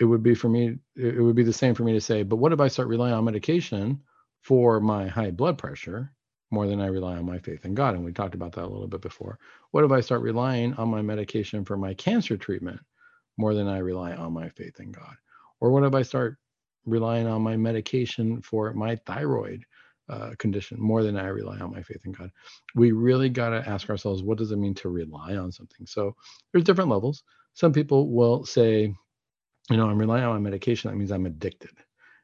[0.00, 2.36] it would be for me, it would be the same for me to say, but
[2.36, 4.00] what if I start relying on medication
[4.42, 6.12] for my high blood pressure
[6.50, 7.94] more than I rely on my faith in God?
[7.94, 9.38] And we talked about that a little bit before.
[9.70, 12.80] What if I start relying on my medication for my cancer treatment
[13.38, 15.16] more than I rely on my faith in God?
[15.60, 16.38] Or what if I start
[16.84, 19.64] relying on my medication for my thyroid
[20.08, 22.30] uh, condition more than I rely on my faith in God.
[22.74, 25.86] We really got to ask ourselves, what does it mean to rely on something?
[25.86, 26.14] So
[26.52, 27.22] there's different levels.
[27.54, 28.94] Some people will say,
[29.70, 30.90] you know, I'm relying on my medication.
[30.90, 31.70] That means I'm addicted.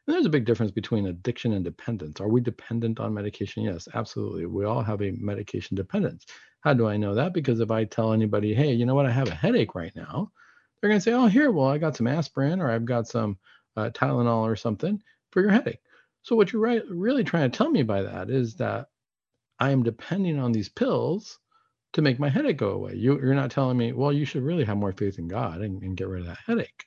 [0.06, 2.20] And there's a big difference between addiction and dependence.
[2.20, 3.62] Are we dependent on medication?
[3.62, 4.46] Yes, absolutely.
[4.46, 6.26] We all have a medication dependence.
[6.60, 7.34] How do I know that?
[7.34, 10.32] Because if I tell anybody, hey, you know what, I have a headache right now,
[10.80, 13.38] they're going to say, oh, here, well, I got some aspirin or I've got some
[13.78, 15.80] uh, Tylenol or something for your headache.
[16.22, 18.88] So what you're right, really trying to tell me by that is that
[19.58, 21.38] I am depending on these pills
[21.94, 22.94] to make my headache go away.
[22.94, 25.82] You, are not telling me, well, you should really have more faith in God and,
[25.82, 26.84] and get rid of that headache.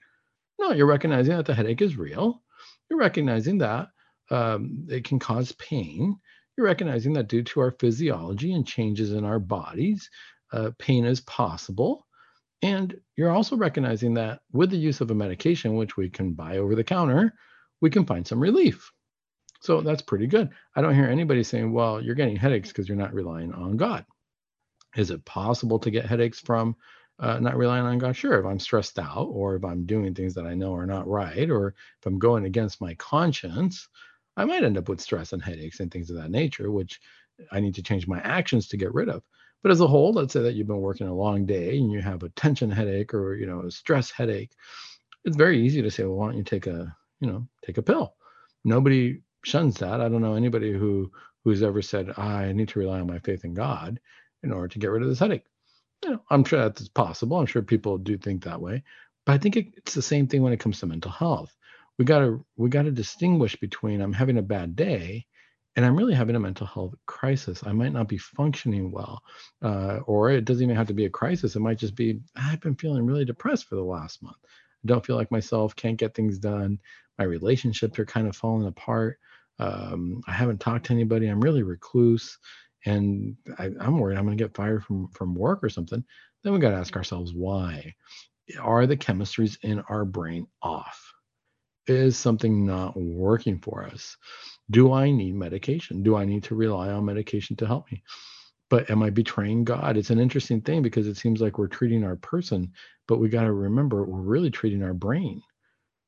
[0.60, 2.44] No, you're recognizing that the headache is real.
[2.90, 3.90] You're recognizing that
[4.30, 6.20] um, it can cause pain.
[6.56, 10.10] You're recognizing that due to our physiology and changes in our bodies,
[10.54, 12.06] uh, pain is possible.
[12.62, 16.58] And you're also recognizing that with the use of a medication, which we can buy
[16.58, 17.34] over the counter,
[17.82, 18.92] we can find some relief.
[19.62, 20.50] So that's pretty good.
[20.76, 24.06] I don't hear anybody saying, well, you're getting headaches because you're not relying on God.
[24.96, 26.76] Is it possible to get headaches from
[27.20, 28.16] uh, not relying on God?
[28.16, 28.40] Sure.
[28.40, 31.50] If I'm stressed out or if I'm doing things that I know are not right
[31.50, 31.70] or
[32.00, 33.88] if I'm going against my conscience,
[34.36, 37.00] I might end up with stress and headaches and things of that nature, which
[37.52, 39.24] I need to change my actions to get rid of.
[39.64, 42.02] But as a whole, let's say that you've been working a long day and you
[42.02, 44.52] have a tension headache or you know a stress headache.
[45.26, 47.84] It's very easy to say, well, why don't you take a you know take a
[47.84, 48.16] pill?
[48.64, 50.02] Nobody shuns that.
[50.02, 51.12] I don't know anybody who
[51.44, 54.00] who's ever said, I need to rely on my faith in God
[54.44, 55.46] in order to get rid of this headache.
[56.04, 57.38] You know, I'm sure that's possible.
[57.38, 58.84] I'm sure people do think that way,
[59.26, 61.56] but I think it, it's the same thing when it comes to mental health.
[62.00, 65.26] We gotta we gotta distinguish between I'm having a bad day
[65.76, 67.64] and I'm really having a mental health crisis.
[67.66, 69.22] I might not be functioning well,
[69.62, 71.56] uh, or it doesn't even have to be a crisis.
[71.56, 74.38] It might just be I've been feeling really depressed for the last month.
[74.44, 76.80] I don't feel like myself, can't get things done.
[77.18, 79.20] My relationships are kind of falling apart.
[79.60, 81.28] Um, I haven't talked to anybody.
[81.28, 82.38] I'm really recluse,
[82.86, 86.04] and I, am worried I'm going to get fired from from work or something.
[86.44, 87.94] Then we got to ask ourselves why.
[88.60, 91.14] Are the chemistries in our brain off?
[91.88, 94.18] Is something not working for us?
[94.70, 96.04] Do I need medication?
[96.04, 98.04] Do I need to rely on medication to help me?
[98.70, 99.98] But am I betraying God?
[99.98, 102.72] It's an interesting thing because it seems like we're treating our person,
[103.08, 105.42] but we got to remember we're really treating our brain,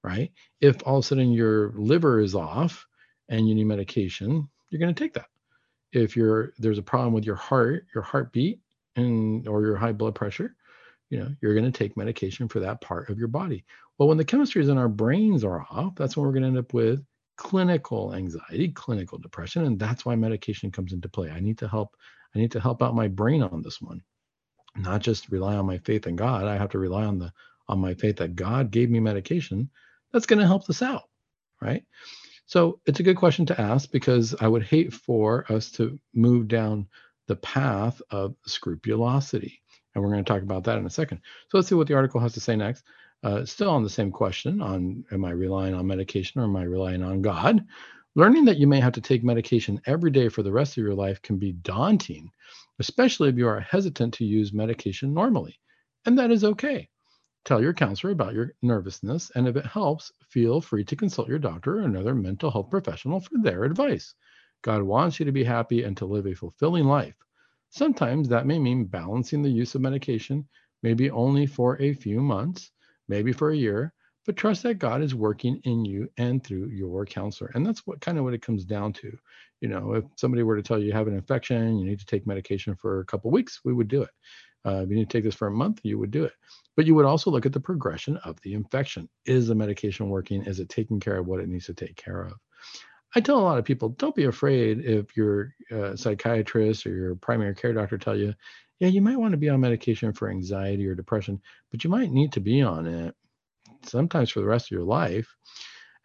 [0.01, 0.31] right?
[0.61, 2.85] If all of a sudden your liver is off
[3.27, 5.27] and you need medication, you're going to take that.
[5.91, 8.61] If you're there's a problem with your heart, your heartbeat,
[8.95, 10.55] and or your high blood pressure,
[11.09, 13.65] you know, you're going to take medication for that part of your body.
[13.97, 16.57] Well, when the chemistries in our brains are off, that's when we're going to end
[16.57, 17.03] up with
[17.37, 21.29] clinical anxiety, clinical depression, and that's why medication comes into play.
[21.29, 21.95] I need to help
[22.35, 24.01] I need to help out my brain on this one.
[24.75, 26.45] Not just rely on my faith in God.
[26.45, 27.31] I have to rely on the
[27.67, 29.69] on my faith that God gave me medication
[30.11, 31.03] that's going to help this out,
[31.61, 31.83] right?
[32.45, 36.47] So it's a good question to ask because I would hate for us to move
[36.47, 36.87] down
[37.27, 39.61] the path of scrupulosity.
[39.95, 41.21] And we're going to talk about that in a second.
[41.49, 42.83] So let's see what the article has to say next.
[43.23, 46.63] Uh, still on the same question on am I relying on medication or am I
[46.63, 47.65] relying on God?
[48.15, 50.93] Learning that you may have to take medication every day for the rest of your
[50.93, 52.29] life can be daunting,
[52.79, 55.57] especially if you are hesitant to use medication normally.
[56.05, 56.89] And that is okay.
[57.45, 61.39] Tell your counselor about your nervousness, and if it helps, feel free to consult your
[61.39, 64.15] doctor or another mental health professional for their advice.
[64.61, 67.15] God wants you to be happy and to live a fulfilling life.
[67.69, 70.47] Sometimes that may mean balancing the use of medication,
[70.83, 72.71] maybe only for a few months,
[73.07, 73.93] maybe for a year,
[74.25, 77.51] but trust that God is working in you and through your counselor.
[77.53, 79.17] And that's what kind of what it comes down to.
[79.61, 82.05] You know, if somebody were to tell you you have an infection, you need to
[82.05, 84.09] take medication for a couple weeks, we would do it.
[84.65, 86.33] Uh, if you need to take this for a month, you would do it.
[86.75, 89.09] But you would also look at the progression of the infection.
[89.25, 90.43] Is the medication working?
[90.43, 92.33] Is it taking care of what it needs to take care of?
[93.15, 97.15] I tell a lot of people, don't be afraid if your uh, psychiatrist or your
[97.15, 98.33] primary care doctor tell you,
[98.79, 101.39] yeah, you might want to be on medication for anxiety or depression,
[101.71, 103.15] but you might need to be on it
[103.83, 105.35] sometimes for the rest of your life.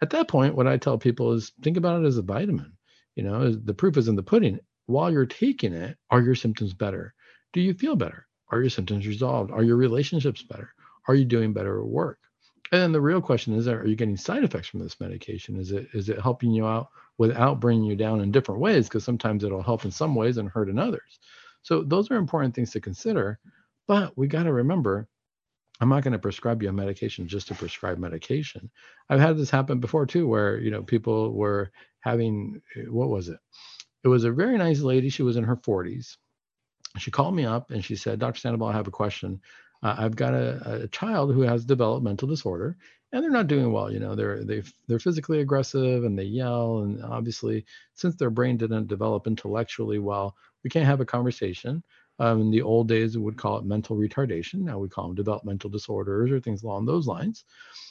[0.03, 2.73] At that point, what I tell people is think about it as a vitamin.
[3.17, 4.61] You know, the proof is in the pudding.
[4.87, 7.15] While you're taking it, are your symptoms better?
[7.53, 8.27] Do you feel better?
[8.51, 9.51] Are your symptoms resolved?
[9.51, 10.73] Are your relationships better?
[11.09, 12.19] Are you doing better at work?
[12.73, 15.57] And then the real question is: Are you getting side effects from this medication?
[15.59, 18.89] Is it is it helping you out without bringing you down in different ways?
[18.89, 21.21] Because sometimes it'll help in some ways and hurt in others.
[21.63, 23.39] So those are important things to consider.
[23.87, 25.09] But we got to remember
[25.81, 28.71] I'm not going to prescribe you a medication just to prescribe medication.
[29.11, 33.39] I've had this happen before too, where you know people were having what was it?
[34.05, 35.11] It was a very nice lady.
[35.11, 36.17] She was in her 40s.
[36.99, 38.41] She called me up and she said, "Dr.
[38.41, 39.41] Sandoval, I have a question.
[39.83, 42.77] Uh, I've got a, a child who has developmental disorder,
[43.13, 43.91] and they're not doing well.
[43.93, 47.65] You know, they're they they're physically aggressive and they yell, and obviously,
[47.95, 51.83] since their brain didn't develop intellectually well, we can't have a conversation."
[52.21, 54.61] Um, in the old days, we would call it mental retardation.
[54.63, 57.45] Now we call them developmental disorders or things along those lines.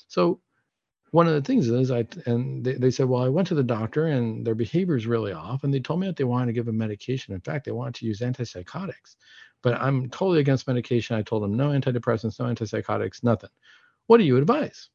[0.09, 0.41] So
[1.11, 3.63] one of the things is I and they, they said, well, I went to the
[3.63, 6.53] doctor and their behavior is really off, and they told me that they wanted to
[6.53, 7.33] give them medication.
[7.33, 9.15] In fact, they wanted to use antipsychotics.
[9.63, 11.15] But I'm totally against medication.
[11.15, 13.49] I told them no antidepressants, no antipsychotics, nothing.
[14.07, 14.89] What do you advise?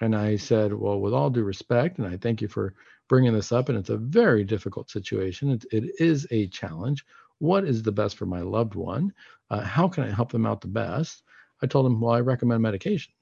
[0.00, 2.74] And I said, well, with all due respect, and I thank you for
[3.08, 5.50] bringing this up, and it's a very difficult situation.
[5.50, 7.04] It, it is a challenge
[7.38, 9.12] what is the best for my loved one?
[9.50, 11.22] Uh, how can I help them out the best?
[11.62, 13.12] I told him, well, I recommend medication.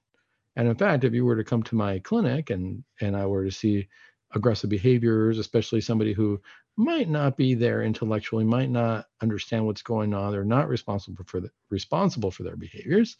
[0.56, 3.44] And in fact, if you were to come to my clinic and and I were
[3.44, 3.88] to see
[4.34, 6.40] aggressive behaviors, especially somebody who
[6.76, 11.40] might not be there intellectually, might not understand what's going on, they're not responsible for
[11.40, 13.16] the, responsible for their behaviors,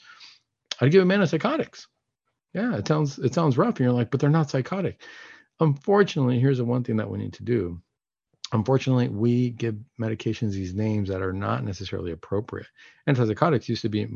[0.80, 1.86] I'd give them antipsychotics.
[2.52, 5.02] Yeah, it sounds it sounds rough, and you're like, but they're not psychotic.
[5.60, 7.80] Unfortunately, here's the one thing that we need to do
[8.54, 12.68] Unfortunately, we give medications these names that are not necessarily appropriate.
[13.08, 14.06] Antipsychotics used to be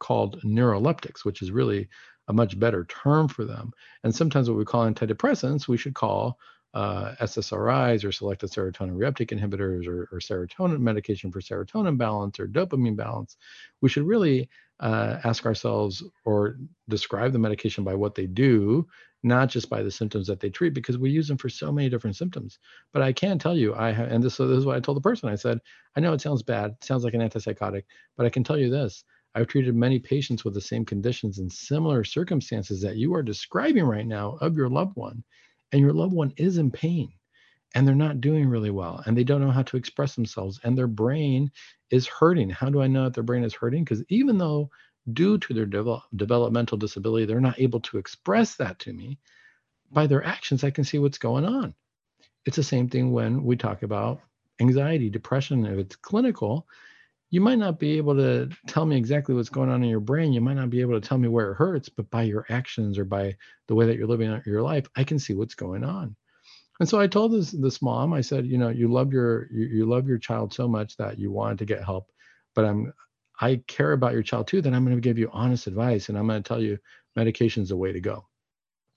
[0.00, 1.88] called neuroleptics, which is really
[2.28, 3.72] a much better term for them.
[4.02, 6.38] And sometimes what we call antidepressants, we should call
[6.74, 12.48] uh, SSRIs or selective serotonin reuptake inhibitors or, or, serotonin medication for serotonin balance or
[12.48, 13.36] dopamine balance.
[13.80, 14.48] We should really
[14.80, 16.58] uh, ask ourselves or
[16.88, 18.88] describe the medication by what they do,
[19.22, 21.88] not just by the symptoms that they treat, because we use them for so many
[21.88, 22.58] different symptoms.
[22.92, 24.96] But I can tell you, I have, and this, so this is what I told
[24.96, 25.28] the person.
[25.28, 25.60] I said,
[25.96, 27.84] I know it sounds bad, it sounds like an antipsychotic,
[28.16, 29.04] but I can tell you this.
[29.34, 33.84] I've treated many patients with the same conditions and similar circumstances that you are describing
[33.84, 35.24] right now of your loved one,
[35.72, 37.12] and your loved one is in pain.
[37.74, 40.76] and they're not doing really well and they don't know how to express themselves and
[40.76, 41.50] their brain
[41.90, 42.50] is hurting.
[42.50, 43.84] How do I know that their brain is hurting?
[43.84, 44.70] Because even though
[45.12, 45.66] due to their
[46.16, 49.18] developmental disability, they're not able to express that to me,
[49.92, 51.74] by their actions, I can see what's going on.
[52.46, 54.20] It's the same thing when we talk about
[54.60, 55.66] anxiety, depression.
[55.66, 56.66] If it's clinical,
[57.34, 60.32] you might not be able to tell me exactly what's going on in your brain.
[60.32, 62.96] You might not be able to tell me where it hurts, but by your actions
[62.96, 63.34] or by
[63.66, 66.14] the way that you're living your life, I can see what's going on.
[66.78, 69.66] And so I told this this mom, I said, you know, you love your you,
[69.66, 72.08] you love your child so much that you wanted to get help,
[72.54, 72.92] but I'm
[73.40, 76.16] I care about your child too, then I'm going to give you honest advice and
[76.16, 76.78] I'm going to tell you
[77.16, 78.28] medication is the way to go.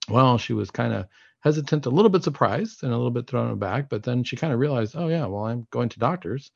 [0.10, 1.08] Well, she was kind of
[1.40, 4.54] hesitant, a little bit surprised and a little bit thrown aback, but then she kind
[4.54, 6.52] of realized, oh yeah, well, I'm going to doctors.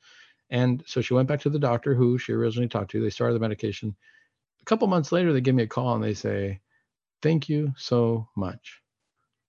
[0.51, 3.01] And so she went back to the doctor who she originally talked to.
[3.01, 3.95] They started the medication.
[4.61, 6.59] A couple months later, they give me a call and they say,
[7.21, 8.81] Thank you so much.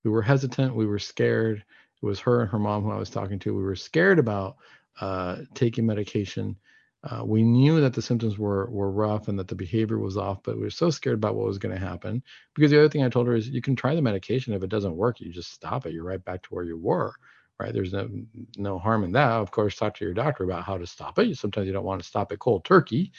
[0.05, 0.77] We were hesitant.
[0.77, 1.65] We were scared.
[2.03, 3.55] It was her and her mom who I was talking to.
[3.55, 4.57] We were scared about
[5.01, 6.57] uh, taking medication.
[7.05, 10.43] Uh, we knew that the symptoms were were rough and that the behavior was off,
[10.45, 12.23] but we were so scared about what was going to happen.
[12.55, 14.53] Because the other thing I told her is, you can try the medication.
[14.55, 15.93] If it doesn't work, you just stop it.
[15.93, 17.15] You're right back to where you were.
[17.63, 17.73] Right?
[17.73, 18.09] There's no
[18.57, 19.31] no harm in that.
[19.31, 21.39] Of course, talk to your doctor about how to stop it.
[21.39, 23.13] Sometimes you don't want to stop it cold turkey,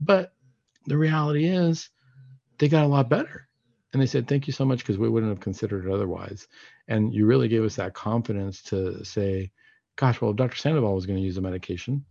[0.00, 0.32] but
[0.86, 1.90] the reality is,
[2.58, 3.48] they got a lot better.
[3.92, 6.48] And they said, thank you so much because we wouldn't have considered it otherwise.
[6.88, 9.52] And you really gave us that confidence to say,
[9.96, 10.56] gosh, well, if Dr.
[10.56, 12.04] Sandoval was going to use the medication,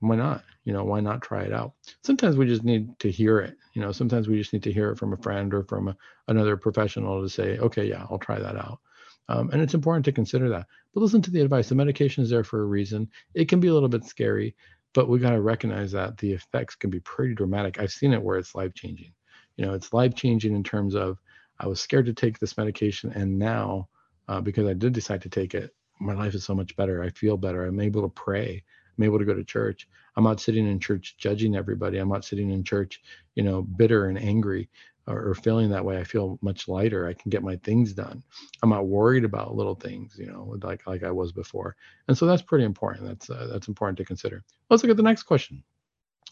[0.00, 0.44] why not?
[0.64, 1.72] You know, why not try it out?
[2.04, 3.56] Sometimes we just need to hear it.
[3.74, 5.96] You know, sometimes we just need to hear it from a friend or from a,
[6.28, 8.80] another professional to say, okay, yeah, I'll try that out.
[9.28, 10.66] Um, and it's important to consider that.
[10.92, 11.68] But listen to the advice.
[11.68, 13.08] The medication is there for a reason.
[13.34, 14.56] It can be a little bit scary,
[14.92, 17.78] but we got to recognize that the effects can be pretty dramatic.
[17.78, 19.12] I've seen it where it's life changing.
[19.56, 21.18] You know, it's life changing in terms of
[21.58, 23.88] I was scared to take this medication, and now
[24.28, 27.02] uh, because I did decide to take it, my life is so much better.
[27.02, 27.64] I feel better.
[27.64, 28.64] I'm able to pray.
[29.00, 29.88] I'm able to go to church.
[30.16, 31.96] I'm not sitting in church judging everybody.
[31.96, 33.00] I'm not sitting in church,
[33.34, 34.68] you know, bitter and angry
[35.06, 35.98] or, or, feeling that way.
[35.98, 37.06] I feel much lighter.
[37.06, 38.22] I can get my things done.
[38.62, 41.76] I'm not worried about little things, you know, like like I was before.
[42.08, 43.06] And so that's pretty important.
[43.06, 44.44] That's uh, that's important to consider.
[44.68, 45.62] Let's look at the next question.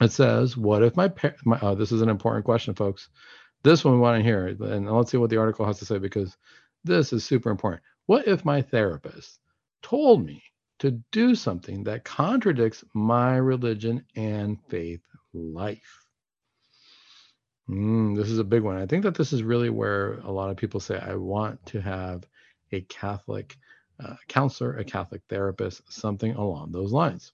[0.03, 1.11] It says, "What if my,
[1.45, 3.09] my uh, this is an important question, folks.
[3.63, 5.99] This one we want to hear, and let's see what the article has to say
[5.99, 6.37] because
[6.85, 7.83] this is super important.
[8.05, 9.41] What if my therapist
[9.83, 10.43] told me
[10.79, 15.01] to do something that contradicts my religion and faith
[15.33, 16.07] life.
[17.69, 18.77] Mm, this is a big one.
[18.77, 21.81] I think that this is really where a lot of people say, I want to
[21.81, 22.25] have
[22.73, 23.57] a Catholic
[24.01, 27.33] uh, counselor, a Catholic therapist, something along those lines.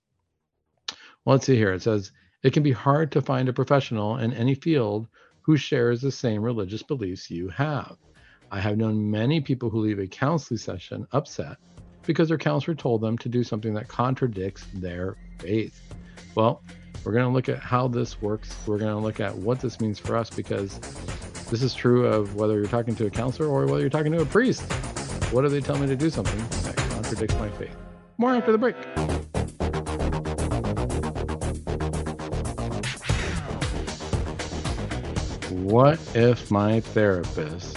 [1.24, 1.72] Well, let's see here.
[1.72, 5.06] It says, it can be hard to find a professional in any field
[5.42, 7.96] who shares the same religious beliefs you have.
[8.50, 11.58] I have known many people who leave a counseling session upset
[12.06, 15.80] because their counselor told them to do something that contradicts their faith.
[16.34, 16.62] Well,
[17.04, 18.56] we're going to look at how this works.
[18.66, 20.78] We're going to look at what this means for us because
[21.50, 24.22] this is true of whether you're talking to a counselor or whether you're talking to
[24.22, 24.62] a priest.
[25.32, 27.76] What do they tell me to do something that contradicts my faith?
[28.16, 28.76] More after the break.
[35.64, 37.76] What if my therapist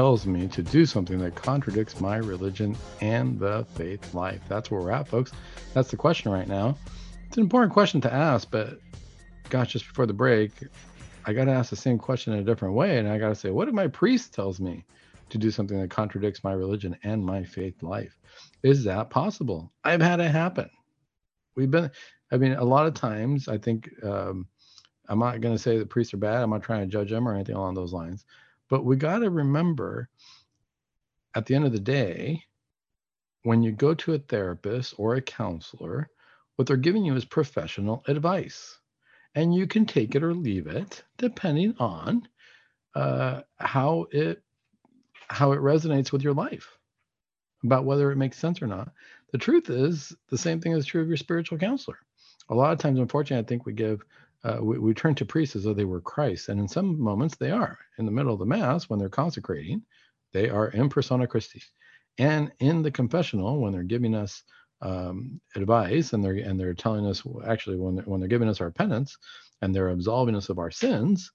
[0.00, 4.40] tells me to do something that contradicts my religion and the faith life?
[4.48, 5.30] That's where we're at, folks.
[5.74, 6.78] That's the question right now.
[7.26, 8.78] It's an important question to ask, but
[9.50, 10.52] gosh, just before the break,
[11.26, 12.96] I got to ask the same question in a different way.
[12.96, 14.86] And I got to say, what if my priest tells me
[15.28, 18.16] to do something that contradicts my religion and my faith life?
[18.62, 19.70] Is that possible?
[19.84, 20.70] I've had it happen.
[21.56, 21.90] We've been,
[22.32, 24.46] I mean, a lot of times, I think, um,
[25.10, 26.42] I'm not going to say that priests are bad.
[26.42, 28.24] I'm not trying to judge them or anything along those lines.
[28.70, 30.08] But we got to remember
[31.34, 32.44] at the end of the day,
[33.42, 36.08] when you go to a therapist or a counselor,
[36.56, 38.78] what they're giving you is professional advice.
[39.34, 42.28] And you can take it or leave it depending on
[42.94, 44.42] uh, how it
[45.28, 46.76] how it resonates with your life
[47.62, 48.90] about whether it makes sense or not.
[49.30, 51.98] The truth is, the same thing is true of your spiritual counselor.
[52.48, 54.02] A lot of times, unfortunately, I think we give
[54.44, 56.48] uh, we, we turn to priests as though they were Christ.
[56.48, 57.78] And in some moments, they are.
[57.98, 59.82] In the middle of the Mass, when they're consecrating,
[60.32, 61.62] they are in persona Christi.
[62.18, 64.42] And in the confessional, when they're giving us
[64.82, 68.60] um, advice and they're and they're telling us actually when they're, when they're giving us
[68.60, 69.16] our penance
[69.60, 71.30] and they're absolving us of our sins,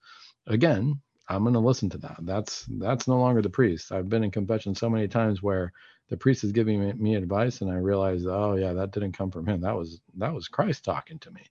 [0.47, 0.99] again,
[1.29, 2.17] I'm going to listen to that.
[2.21, 3.91] That's that's no longer the priest.
[3.91, 5.71] I've been in confession so many times where
[6.09, 9.31] the priest is giving me, me advice and I realize, oh yeah, that didn't come
[9.31, 9.61] from him.
[9.61, 11.41] That was that was Christ talking to me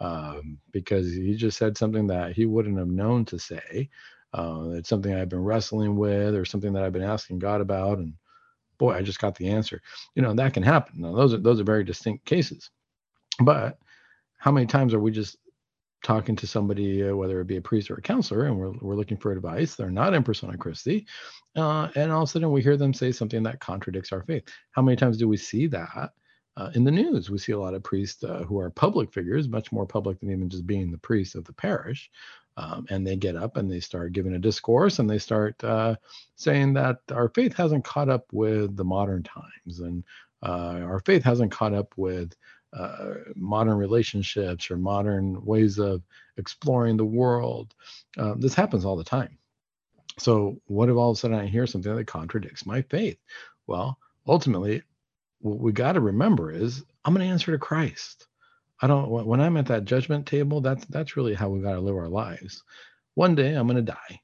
[0.00, 3.88] um, because he just said something that he wouldn't have known to say.
[4.32, 7.98] Uh, it's something I've been wrestling with or something that I've been asking God about.
[7.98, 8.14] And
[8.78, 9.80] boy, I just got the answer.
[10.14, 11.02] You know, that can happen.
[11.02, 12.70] Now, those are those are very distinct cases.
[13.40, 13.78] But
[14.38, 15.38] how many times are we just
[16.04, 18.94] talking to somebody, uh, whether it be a priest or a counselor, and we're, we're
[18.94, 19.74] looking for advice.
[19.74, 21.06] They're not in persona Christi.
[21.56, 24.44] Uh, and all of a sudden we hear them say something that contradicts our faith.
[24.72, 26.10] How many times do we see that
[26.56, 27.30] uh, in the news?
[27.30, 30.30] We see a lot of priests uh, who are public figures, much more public than
[30.30, 32.10] even just being the priest of the parish,
[32.56, 35.96] um, and they get up and they start giving a discourse and they start uh,
[36.36, 40.04] saying that our faith hasn't caught up with the modern times and
[40.42, 42.34] uh, our faith hasn't caught up with
[42.74, 46.02] uh, modern relationships or modern ways of
[46.36, 47.74] exploring the world.
[48.18, 49.38] Uh, this happens all the time.
[50.18, 53.18] So, what if all of a sudden I hear something that contradicts my faith?
[53.66, 54.82] Well, ultimately,
[55.44, 58.26] what we got to remember is I'm going to answer to Christ.
[58.80, 61.80] I don't when I'm at that judgment table, that's that's really how we got to
[61.80, 62.62] live our lives.
[63.14, 64.20] One day I'm going to die.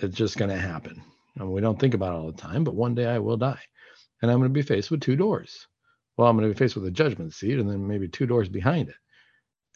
[0.00, 1.02] It's just going to happen.
[1.36, 3.60] And we don't think about it all the time, but one day I will die.
[4.22, 5.66] And I'm going to be faced with two doors.
[6.16, 8.48] Well, I'm going to be faced with a judgment seat and then maybe two doors
[8.48, 8.96] behind it.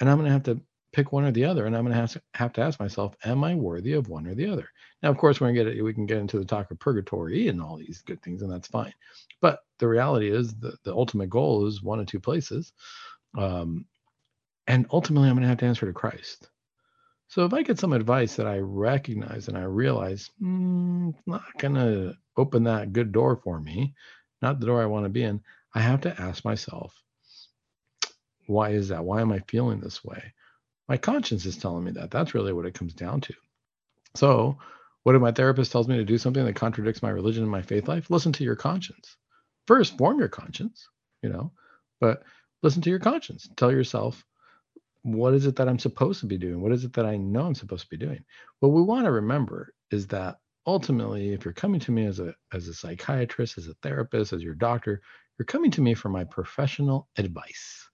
[0.01, 0.61] And I'm going to have to
[0.95, 1.67] pick one or the other.
[1.67, 4.47] And I'm going to have to, ask myself, am I worthy of one or the
[4.47, 4.69] other?
[5.03, 7.49] Now, of course, going to get it, we can get into the talk of purgatory
[7.49, 8.95] and all these good things, and that's fine.
[9.41, 12.73] But the reality is the, the ultimate goal is one of two places.
[13.37, 13.87] Um,
[14.67, 16.49] and ultimately, I'm going to have to answer to Christ.
[17.29, 21.43] So if I get some advice that I recognize and I realize mm, it's not
[21.59, 23.95] going to open that good door for me,
[24.41, 25.41] not the door I want to be in,
[25.75, 26.95] I have to ask myself,
[28.47, 29.05] why is that?
[29.05, 30.33] Why am I feeling this way?
[30.89, 32.11] My conscience is telling me that.
[32.11, 33.35] That's really what it comes down to.
[34.15, 34.59] So,
[35.03, 37.63] what if my therapist tells me to do something that contradicts my religion and my
[37.63, 38.11] faith life?
[38.11, 39.17] Listen to your conscience.
[39.67, 40.89] First, form your conscience,
[41.23, 41.53] you know,
[42.01, 42.23] but
[42.63, 43.49] listen to your conscience.
[43.57, 44.25] Tell yourself,
[45.03, 46.61] what is it that I'm supposed to be doing?
[46.61, 48.25] What is it that I know I'm supposed to be doing?
[48.61, 52.35] What we want to remember is that ultimately, if you're coming to me as a
[52.53, 55.03] as a psychiatrist, as a therapist, as your doctor,
[55.39, 57.89] you're coming to me for my professional advice.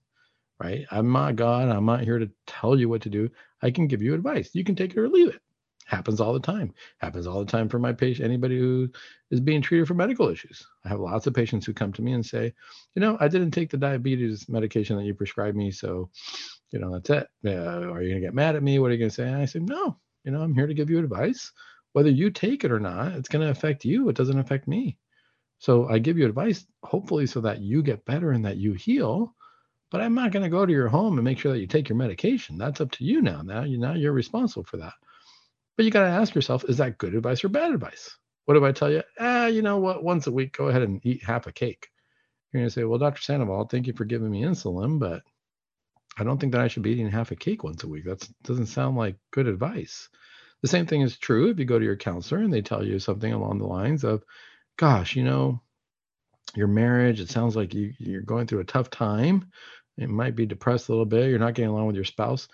[0.61, 0.85] Right?
[0.91, 1.69] I'm not God.
[1.69, 3.29] I'm not here to tell you what to do.
[3.63, 4.51] I can give you advice.
[4.53, 5.41] You can take it or leave it.
[5.87, 6.71] Happens all the time.
[6.99, 8.87] Happens all the time for my patient, anybody who
[9.31, 10.63] is being treated for medical issues.
[10.85, 12.53] I have lots of patients who come to me and say,
[12.93, 16.11] you know, I didn't take the diabetes medication that you prescribed me, so
[16.69, 17.27] you know that's it.
[17.45, 18.77] Uh, are you gonna get mad at me?
[18.77, 19.27] What are you gonna say?
[19.27, 19.97] And I said, no.
[20.23, 21.51] You know, I'm here to give you advice.
[21.93, 24.09] Whether you take it or not, it's gonna affect you.
[24.09, 24.97] It doesn't affect me.
[25.57, 29.35] So I give you advice, hopefully, so that you get better and that you heal.
[29.91, 31.89] But I'm not going to go to your home and make sure that you take
[31.89, 32.57] your medication.
[32.57, 33.41] That's up to you now.
[33.41, 34.93] Now you now you're responsible for that.
[35.75, 38.17] But you got to ask yourself, is that good advice or bad advice?
[38.45, 41.05] What if I tell you, ah, you know what, once a week, go ahead and
[41.05, 41.89] eat half a cake?
[42.51, 43.21] You're going to say, well, Dr.
[43.21, 45.21] Sandoval, thank you for giving me insulin, but
[46.17, 48.05] I don't think that I should be eating half a cake once a week.
[48.05, 50.09] That doesn't sound like good advice.
[50.61, 52.99] The same thing is true if you go to your counselor and they tell you
[52.99, 54.23] something along the lines of,
[54.77, 55.61] gosh, you know,
[56.55, 59.51] your marriage, it sounds like you, you're going through a tough time.
[59.97, 61.29] It might be depressed a little bit.
[61.29, 62.47] You're not getting along with your spouse.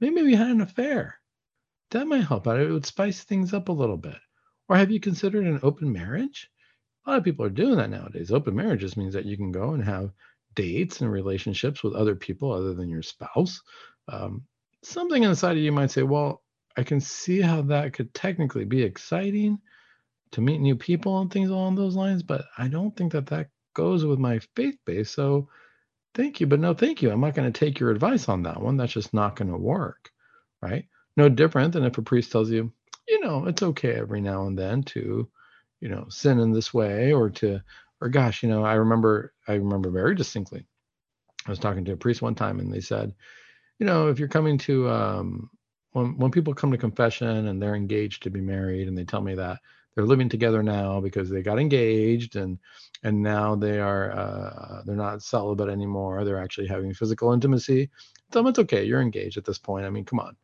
[0.00, 1.18] Maybe you had an affair
[1.90, 2.60] that might help out.
[2.60, 4.16] It would spice things up a little bit.
[4.68, 6.50] Or have you considered an open marriage?
[7.06, 8.30] A lot of people are doing that nowadays.
[8.30, 10.12] Open marriage just means that you can go and have
[10.54, 13.60] dates and relationships with other people other than your spouse.
[14.08, 14.44] Um,
[14.82, 16.42] something inside of you might say, well,
[16.76, 19.58] I can see how that could technically be exciting
[20.32, 23.48] to meet new people and things along those lines, but I don't think that that
[23.74, 25.10] goes with my faith base.
[25.10, 25.48] So
[26.14, 27.10] thank you, but no thank you.
[27.10, 28.76] I'm not going to take your advice on that one.
[28.76, 30.10] That's just not going to work,
[30.60, 30.86] right?
[31.16, 32.72] no different than if a priest tells you,
[33.08, 35.28] you know, it's okay every now and then to,
[35.80, 37.60] you know, sin in this way or to,
[38.00, 40.66] or gosh, you know, I remember, I remember very distinctly.
[41.46, 43.14] I was talking to a priest one time and they said,
[43.78, 45.50] you know, if you're coming to, um,
[45.92, 49.20] when, when people come to confession and they're engaged to be married and they tell
[49.20, 49.58] me that
[49.94, 52.58] they're living together now because they got engaged and
[53.02, 57.90] and now they are uh, they're not celibate anymore they're actually having physical intimacy
[58.30, 60.36] tell them it's okay you're engaged at this point i mean come on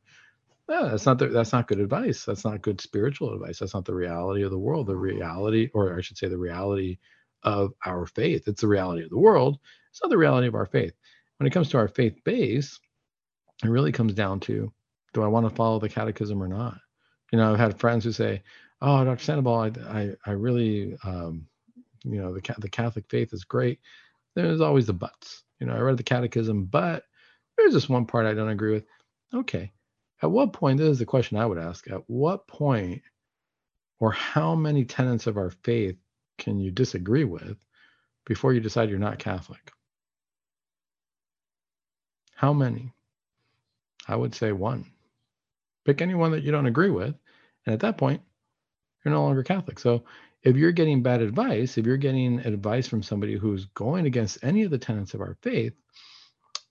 [0.69, 2.25] that's not the, that's not good advice.
[2.25, 3.59] That's not good spiritual advice.
[3.59, 4.87] That's not the reality of the world.
[4.87, 6.99] The reality, or I should say, the reality
[7.43, 8.47] of our faith.
[8.47, 9.59] It's the reality of the world.
[9.91, 10.93] It's not the reality of our faith.
[11.39, 12.79] When it comes to our faith base,
[13.65, 14.71] it really comes down to,
[15.15, 16.77] do I want to follow the catechism or not?
[17.33, 18.43] You know, I've had friends who say,
[18.81, 19.23] "Oh, Dr.
[19.23, 21.47] Sandoval, I, I, I really, um,
[22.05, 23.81] you know, the the Catholic faith is great."
[24.35, 25.43] There's always the buts.
[25.61, 27.05] You know, I read the catechism, but
[27.57, 28.85] there's this one part I don't agree with.
[29.35, 29.73] Okay,
[30.23, 33.03] at what point, this is the question I would ask, at what point
[34.01, 35.97] or how many tenets of our faith
[36.39, 37.57] can you disagree with
[38.25, 39.73] before you decide you're not Catholic?
[42.35, 42.93] How many?
[44.07, 44.87] I would say one.
[45.85, 47.15] Pick anyone that you don't agree with.
[47.67, 48.23] And at that point,
[49.05, 49.79] you're no longer Catholic.
[49.79, 50.05] So
[50.43, 54.63] if you're getting bad advice, if you're getting advice from somebody who's going against any
[54.63, 55.75] of the tenets of our faith,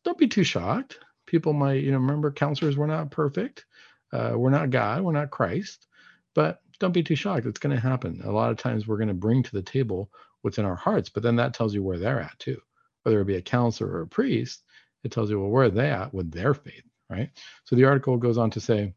[0.03, 0.99] don't be too shocked.
[1.25, 3.65] People might, you know, remember counselors were not perfect.
[4.13, 5.87] Uh, we're not God, we're not Christ,
[6.33, 7.45] but don't be too shocked.
[7.45, 8.21] It's going to happen.
[8.23, 10.09] A lot of times we're going to bring to the table
[10.41, 12.57] what's in our hearts, but then that tells you where they're at too.
[13.03, 14.63] Whether it be a counselor or a priest,
[15.03, 17.29] it tells you, well, where are they at with their faith, right?
[17.65, 18.93] So the article goes on to say,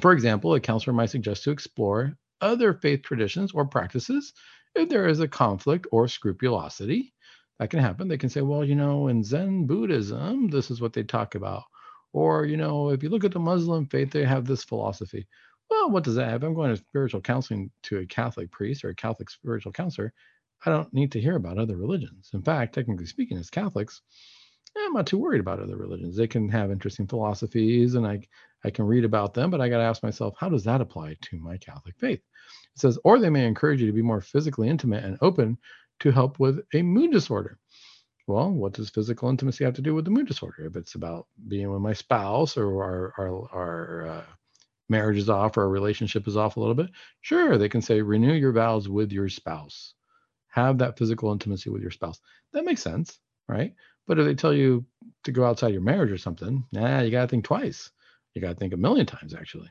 [0.00, 4.34] for example, a counselor might suggest to explore other faith traditions or practices
[4.74, 7.14] if there is a conflict or scrupulosity.
[7.58, 8.08] That can happen.
[8.08, 11.62] They can say, well, you know, in Zen Buddhism, this is what they talk about.
[12.12, 15.28] Or, you know, if you look at the Muslim faith, they have this philosophy.
[15.70, 16.42] Well, what does that have?
[16.42, 20.12] I'm going to spiritual counseling to a Catholic priest or a Catholic spiritual counselor.
[20.66, 22.30] I don't need to hear about other religions.
[22.34, 24.02] In fact, technically speaking, as Catholics,
[24.76, 26.16] I'm not too worried about other religions.
[26.16, 28.20] They can have interesting philosophies and I,
[28.64, 31.16] I can read about them, but I got to ask myself, how does that apply
[31.20, 32.20] to my Catholic faith?
[32.20, 35.58] It says, or they may encourage you to be more physically intimate and open
[36.00, 37.58] to help with a mood disorder.
[38.26, 40.64] Well, what does physical intimacy have to do with the mood disorder?
[40.64, 44.22] If it's about being with my spouse or our, our, our uh,
[44.88, 48.00] marriage is off or our relationship is off a little bit, sure, they can say,
[48.00, 49.94] renew your vows with your spouse.
[50.48, 52.20] Have that physical intimacy with your spouse.
[52.52, 53.18] That makes sense,
[53.48, 53.74] right?
[54.06, 54.84] But if they tell you
[55.24, 57.90] to go outside your marriage or something, nah, you got to think twice.
[58.34, 59.68] You got to think a million times, actually.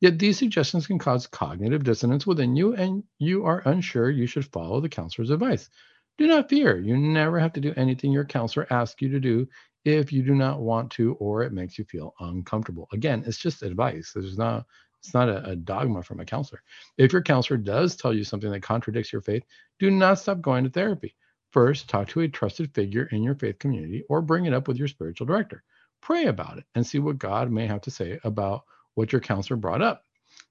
[0.00, 4.46] Yet these suggestions can cause cognitive dissonance within you, and you are unsure you should
[4.46, 5.68] follow the counselor's advice.
[6.16, 6.78] Do not fear.
[6.80, 9.46] You never have to do anything your counselor asks you to do
[9.84, 12.88] if you do not want to or it makes you feel uncomfortable.
[12.92, 14.12] Again, it's just advice.
[14.14, 14.66] There's not
[15.00, 16.60] it's not a, a, dogma from a counselor.
[16.96, 19.44] If your counselor does tell you something that contradicts your faith,
[19.78, 21.14] do not stop going to therapy.
[21.50, 24.76] First, talk to a trusted figure in your faith community or bring it up with
[24.76, 25.64] your spiritual director.
[26.02, 29.56] Pray about it and see what God may have to say about what your counselor
[29.56, 30.04] brought up.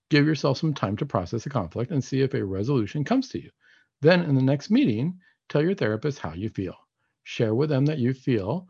[0.10, 3.42] Give yourself some time to process the conflict and see if a resolution comes to
[3.42, 3.52] you.
[4.02, 5.20] Then, in the next meeting,
[5.50, 6.76] tell your therapist how you feel.
[7.24, 8.68] Share with them that you feel,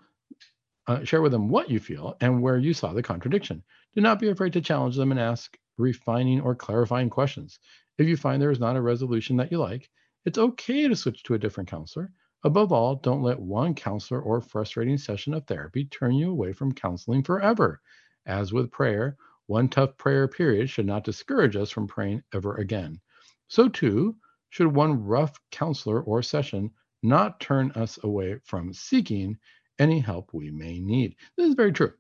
[0.88, 3.64] uh, share with them what you feel and where you saw the contradiction.
[3.96, 7.60] Do not be afraid to challenge them and ask refining or clarifying questions.
[7.98, 9.90] If you find there is not a resolution that you like,
[10.26, 12.12] it's okay to switch to a different counselor.
[12.44, 16.72] Above all, don't let one counselor or frustrating session of therapy turn you away from
[16.72, 17.82] counseling forever.
[18.26, 19.18] As with prayer,
[19.48, 23.00] one tough prayer period should not discourage us from praying ever again.
[23.48, 24.18] So, too,
[24.50, 26.72] should one rough counselor or session
[27.02, 29.38] not turn us away from seeking
[29.80, 31.16] any help we may need.
[31.36, 31.94] This is very true.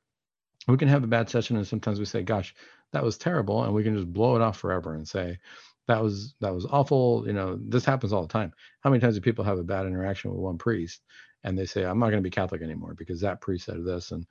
[0.67, 2.53] We can have a bad session, and sometimes we say, Gosh,
[2.91, 3.63] that was terrible.
[3.63, 5.39] And we can just blow it off forever and say,
[5.87, 8.53] that was that was awful you know this happens all the time.
[8.81, 11.01] How many times do people have a bad interaction with one priest
[11.43, 14.11] and they say i'm not going to be catholic anymore because that priest said this
[14.11, 14.25] and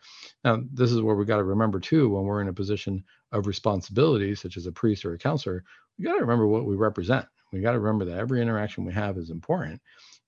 [0.44, 3.02] now this is where we got to remember too when we're in a position
[3.32, 5.62] of responsibility such as a priest or a counselor
[5.98, 7.26] we got to remember what we represent.
[7.52, 9.80] We got to remember that every interaction we have is important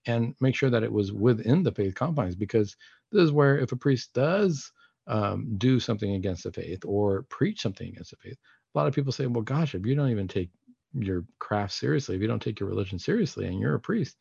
[0.06, 2.76] and make sure that it was within the faith confines because
[3.12, 4.72] this is where if a priest does
[5.06, 8.36] um, do something against the faith or preach something against the faith
[8.74, 10.50] a lot of people say well gosh if you don't even take
[10.94, 14.16] your craft seriously, if you don't take your religion seriously and you're a priest,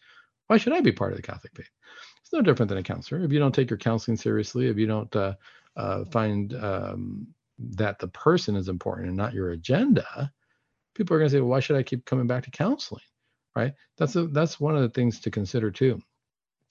[0.48, 1.70] why should I be part of the Catholic faith?
[2.22, 3.24] It's no different than a counselor.
[3.24, 5.34] If you don't take your counseling seriously, if you don't uh,
[5.76, 10.32] uh, find um, that the person is important and not your agenda,
[10.96, 13.04] people are going to say, well, why should I keep coming back to counseling?
[13.56, 13.74] Right?
[13.98, 16.02] That's a, that's one of the things to consider too.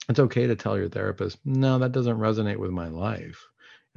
[0.09, 3.45] It's okay to tell your therapist, no, that doesn't resonate with my life.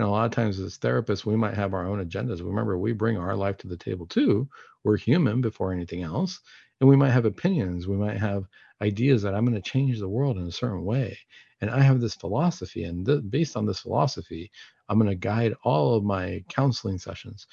[0.01, 2.45] Know, a lot of times as therapists, we might have our own agendas.
[2.45, 4.49] Remember, we bring our life to the table too.
[4.85, 6.41] We're human before anything else.
[6.81, 7.87] And we might have opinions.
[7.87, 8.45] We might have
[8.83, 11.19] ideas that I'm going to change the world in a certain way.
[11.61, 12.85] And I have this philosophy.
[12.85, 14.51] And th- based on this philosophy,
[14.89, 17.47] I'm going to guide all of my counseling sessions.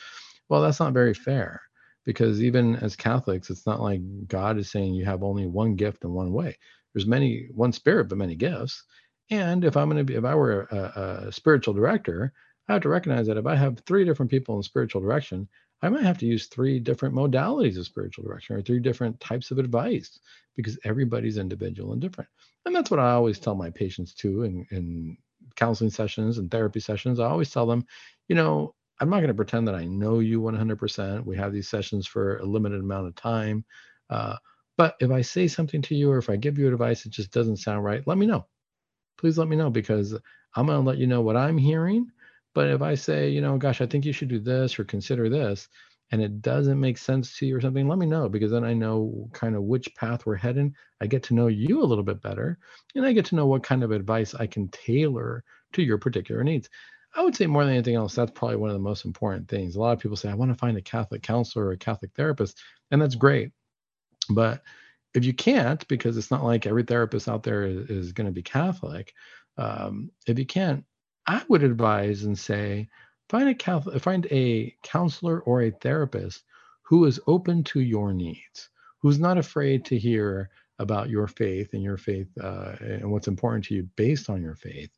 [0.50, 1.62] Well, that's not very fair
[2.06, 6.06] because even as Catholics, it's not like God is saying you have only one gift
[6.06, 6.58] in one way.
[6.94, 8.84] There's many, one spirit, but many gifts.
[9.30, 12.34] And if I'm going to be, if I were a, a, spiritual director,
[12.68, 15.48] I have to recognize that if I have three different people in spiritual direction,
[15.82, 19.52] I might have to use three different modalities of spiritual direction or three different types
[19.52, 20.20] of advice
[20.56, 22.30] because everybody's individual and different.
[22.66, 25.18] And that's what I always tell my patients too in, in
[25.56, 27.20] counseling sessions and therapy sessions.
[27.20, 27.86] I always tell them,
[28.28, 31.26] you know, I'm not going to pretend that I know you 100%.
[31.26, 33.64] We have these sessions for a limited amount of time.
[34.10, 34.38] Uh,
[34.78, 37.32] but if I say something to you or if I give you advice, it just
[37.32, 38.48] doesn't sound right, let me know
[39.18, 40.14] please let me know because
[40.56, 42.12] I'm going to let you know what I'm hearing.
[42.54, 45.30] But if I say, you know, gosh, I think you should do this or consider
[45.30, 45.68] this,
[46.12, 48.74] and it doesn't make sense to you or something, let me know because then I
[48.74, 50.74] know kind of which path we're heading.
[51.02, 52.58] I get to know you a little bit better,
[52.96, 55.44] and I get to know what kind of advice I can tailor
[55.74, 56.70] to your particular needs.
[57.16, 59.76] I would say more than anything else, that's probably one of the most important things.
[59.76, 62.12] A lot of people say, I want to find a Catholic counselor or a Catholic
[62.16, 62.60] therapist,
[62.92, 63.52] and that's great.
[64.30, 64.62] But
[65.14, 68.32] if you can't, because it's not like every therapist out there is, is going to
[68.32, 69.14] be Catholic,
[69.58, 70.84] um, if you can't,
[71.26, 72.88] I would advise and say
[73.30, 76.44] find a Catholic, find a counselor or a therapist
[76.84, 80.50] who is open to your needs, who's not afraid to hear
[80.80, 84.56] about your faith and your faith uh, and what's important to you based on your
[84.56, 84.92] faith,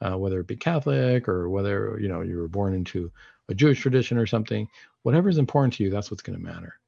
[0.00, 3.12] uh, whether it be Catholic or whether you know you were born into
[3.48, 4.66] a Jewish tradition or something.
[5.02, 6.80] Whatever is important to you, that's what's going to matter.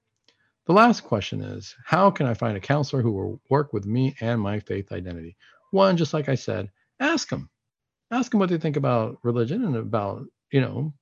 [0.69, 4.15] The last question is How can I find a counselor who will work with me
[4.21, 5.35] and my faith identity?
[5.71, 7.49] One, just like I said, ask them.
[8.11, 10.93] Ask them what they think about religion and about, you know,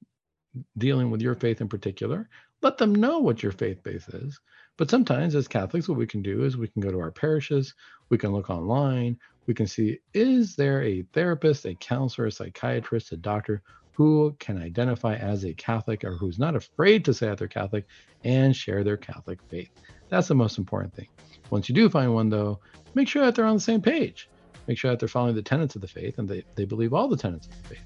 [0.78, 2.28] dealing with your faith in particular.
[2.62, 4.38] Let them know what your faith base is.
[4.76, 7.74] But sometimes, as Catholics, what we can do is we can go to our parishes,
[8.08, 13.10] we can look online, we can see is there a therapist, a counselor, a psychiatrist,
[13.10, 13.64] a doctor
[13.96, 17.86] who can identify as a Catholic or who's not afraid to say that they're Catholic
[18.24, 19.70] and share their Catholic faith.
[20.10, 21.08] That's the most important thing.
[21.48, 22.60] Once you do find one, though,
[22.94, 24.28] make sure that they're on the same page.
[24.68, 27.08] Make sure that they're following the tenets of the faith and they, they believe all
[27.08, 27.84] the tenets of the faith.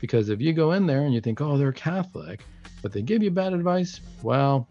[0.00, 2.40] Because if you go in there and you think, oh, they're Catholic,
[2.80, 4.66] but they give you bad advice, well,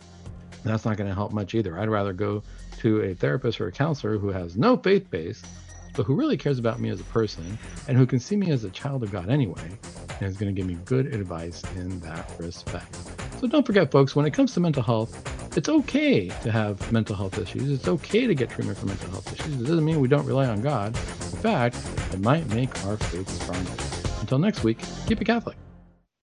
[0.63, 1.77] that's not going to help much either.
[1.77, 2.41] I'd rather go
[2.79, 5.43] to a therapist or a counselor who has no faith base
[5.99, 7.57] but who really cares about me as a person
[7.89, 9.69] and who can see me as a child of God anyway,
[10.21, 12.95] and is going to give me good advice in that respect.
[13.41, 15.11] So don't forget, folks, when it comes to mental health,
[15.57, 17.69] it's okay to have mental health issues.
[17.69, 19.59] It's okay to get treatment for mental health issues.
[19.59, 20.95] It doesn't mean we don't rely on God.
[20.95, 21.75] In fact,
[22.13, 24.21] it might make our faith stronger.
[24.21, 25.57] Until next week, keep it Catholic.